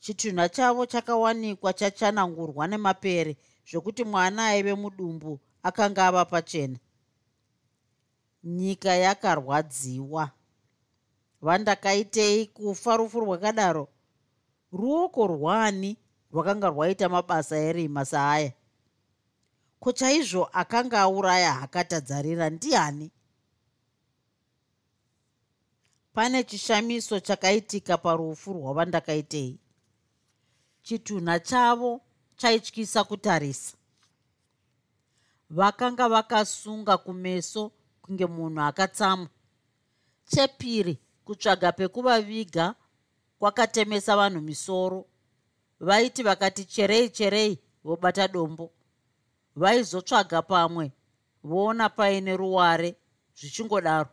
chitunha 0.00 0.48
chavo 0.48 0.86
chakawanikwa 0.86 1.72
chachanangurwa 1.72 2.66
nemapere 2.66 3.36
zvokuti 3.68 4.04
mwana 4.04 4.46
aive 4.46 4.74
mudumbu 4.74 5.40
akanga 5.66 6.06
ava 6.06 6.24
pachena. 6.24 6.78
Nyika 8.44 8.94
yakarwadziwa. 8.94 10.30
Vandakaitei 11.42 12.46
kufa 12.46 12.96
rufu 12.96 13.20
rwakadaro 13.20 13.88
ruoko 14.72 15.26
rwani 15.26 15.96
rwakanga 16.32 16.68
rwaita 16.68 17.08
mabasa 17.08 17.56
erima 17.56 18.04
saaya. 18.04 18.52
Ko 19.80 19.92
chaizvo 19.92 20.44
akanga 20.52 21.00
auraya 21.00 21.52
hakatadzarira 21.52 22.50
ndiani? 22.50 23.10
Pane 26.12 26.44
chishamiso 26.44 27.20
chakaitika 27.20 27.98
parufu 27.98 28.52
rwavandakaitei. 28.52 29.58
Chitunha 30.82 31.40
chavo 31.40 32.00
chaityisa 32.36 33.04
kutarisa 33.04 33.76
vakanga 35.50 36.08
vakasunga 36.08 36.98
kumeso 36.98 37.72
kunge 38.02 38.26
munhu 38.26 38.60
akatsamwa 38.60 39.28
chepiri 40.30 40.98
kutsvaga 41.24 41.72
pekuvaviga 41.72 42.74
kwakatemesa 43.38 44.16
vanhu 44.16 44.40
misoro. 44.40 45.06
Vaiti 45.80 46.22
vakati 46.22 46.64
cherei 46.64 47.08
cherei 47.10 47.58
vobata 47.84 48.28
dombo. 48.28 48.70
Vaizotsvaga 49.56 50.42
pamwe 50.42 50.92
voona 51.44 51.88
paine 51.88 52.36
ruware 52.36 52.96
zvichingodaro. 53.38 54.10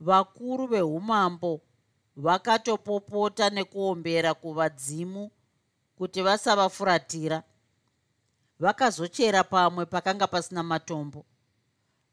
Vakuru 0.00 0.66
veumambo 0.66 1.60
vakatopopota 2.16 3.50
nekuombera 3.50 4.34
kuvadzimu 4.34 5.30
kuti 5.96 6.22
vasavafuratira 6.22 7.42
vakazochera 8.60 9.44
pamwe 9.44 9.86
pakanga 9.86 10.26
pasina 10.26 10.62
matombo. 10.62 11.26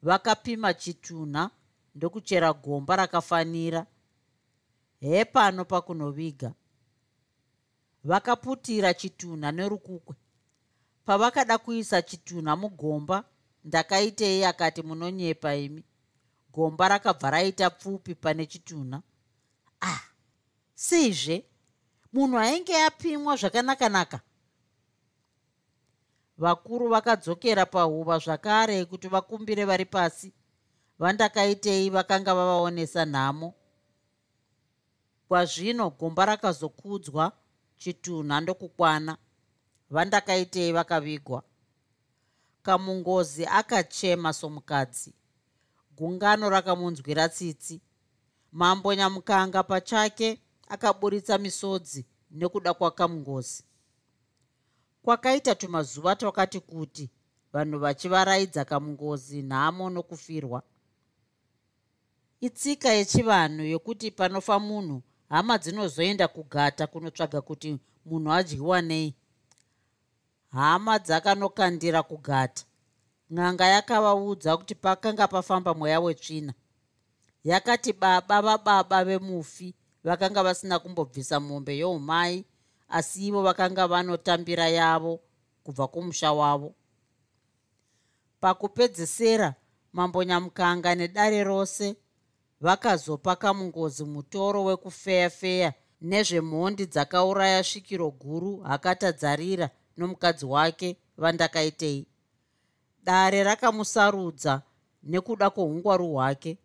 Vakapima 0.01 0.73
chitunha 0.73 1.49
ndokuchera 1.95 2.53
gomba 2.53 2.95
rakafanira. 2.95 3.85
Hepano 4.99 5.65
pakunoviga. 5.65 6.53
Vakaputira 8.03 8.93
chitunha 8.93 9.51
nerukukwe. 9.51 10.15
Pavakada 11.05 11.57
kuisa 11.57 12.01
chitunha 12.01 12.55
mugomba 12.55 13.23
ndakaitei 13.63 14.43
akati 14.43 14.81
munonyepa 14.81 15.55
imi. 15.55 15.83
Gomba 16.53 16.87
rakabva 16.87 17.29
raita 17.29 17.69
pfupi 17.69 18.15
pane 18.15 18.45
chitunha. 18.45 19.01
Ah 19.81 20.01
seizve 20.75 21.45
munhu 22.13 22.37
ainge 22.39 22.83
apimwa 22.83 23.35
zvakanakanaka 23.35 24.19
vakuru 26.37 26.89
vakadzokera 26.89 27.65
pahuva 27.65 28.19
zvakare 28.19 28.85
kuti 28.85 29.07
vakumbire 29.07 29.65
vari 29.65 29.85
pasi. 29.85 30.33
Vandakaitei 30.99 31.89
vakanga 31.89 32.35
vavaonesa 32.35 33.05
nhamo. 33.05 33.53
Kwazvino 35.27 35.89
gomba 35.89 36.25
rakazokudzwa 36.25 37.31
chitunha 37.77 38.41
ndokukwana. 38.41 39.17
Vandakaitei 39.89 40.71
vakavigwa. 40.71 41.43
Kamungozi 42.61 43.45
akachema 43.45 44.33
somukadzi. 44.33 45.13
Gungano 45.97 46.49
rakamunzwira 46.49 47.29
tsitsi. 47.29 47.81
Mambo 48.51 48.93
nyamukanga 48.93 49.63
pachake 49.63 50.41
akaburitsa 50.67 51.37
misodzi 51.37 52.05
nekuda 52.31 52.73
kwakamungozi 52.73 53.66
kwakaita 55.07 55.55
tumazuva 55.55 56.15
twakati 56.15 56.59
kuti 56.59 57.09
vanhu 57.53 57.79
vachivaraidza 57.79 58.65
kamungozi 58.65 59.41
nhamo 59.41 59.89
nokufirwa. 59.89 60.63
Itsika 62.41 62.89
yechivanhu 62.89 63.63
yokuti 63.63 64.11
panofa 64.11 64.59
munhu 64.59 65.03
hama 65.29 65.57
dzinozoenda 65.57 66.27
kugata 66.27 66.87
kunotsvaga 66.87 67.41
kuti 67.41 67.79
munhu 68.05 68.31
adyiwa 68.31 68.81
nei. 68.81 69.15
Hama 70.51 70.99
dzakanokandira 70.99 72.03
kugata. 72.03 72.63
N'anga 73.31 73.65
yakavaudza 73.67 74.57
kuti 74.57 74.75
pakanga 74.75 75.27
pafamba 75.27 75.73
mweya 75.73 75.99
wetsvina. 75.99 76.53
Yakati 77.43 77.93
baba 77.93 78.41
vababa 78.41 79.05
vemufi 79.05 79.75
vakanga 80.03 80.43
vasina 80.43 80.79
kumbobvisa 80.79 81.39
mombe 81.39 81.77
youmai 81.77 82.45
asi 82.89 83.27
ivo 83.27 83.41
vakanga 83.41 83.87
vanotambira 83.87 84.67
yavo 84.69 85.19
kubva 85.63 85.87
kumusha 85.87 86.31
wavo. 86.33 86.75
Pakupedzisira 88.39 89.55
mambo 89.93 90.23
nyamukanga 90.23 90.95
nedare 90.95 91.43
rose 91.43 91.95
vakazopa 92.61 93.35
kamungozi 93.35 94.03
mutoro 94.03 94.63
wekufeyafeya 94.63 95.73
nezvemhondi 96.01 96.85
dzakauraya 96.85 97.63
svikiro 97.63 98.11
guru 98.11 98.57
hakatadzarira 98.57 99.69
nomukadzi 99.97 100.45
wake 100.45 100.97
vandakaitei. 101.17 102.07
Dare 103.03 103.43
rakamusarudza 103.43 104.61
nekuda 105.03 105.49
kwoungwaru 105.49 106.13
hwake. 106.13 106.57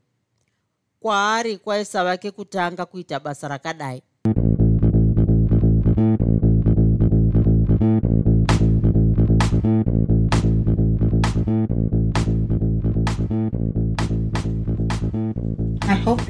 Kwaari 1.01 1.59
kwaisavake 1.59 2.31
kutanga 2.31 2.87
kuita 2.87 3.21
basa 3.21 3.49
rakadai 3.49 4.03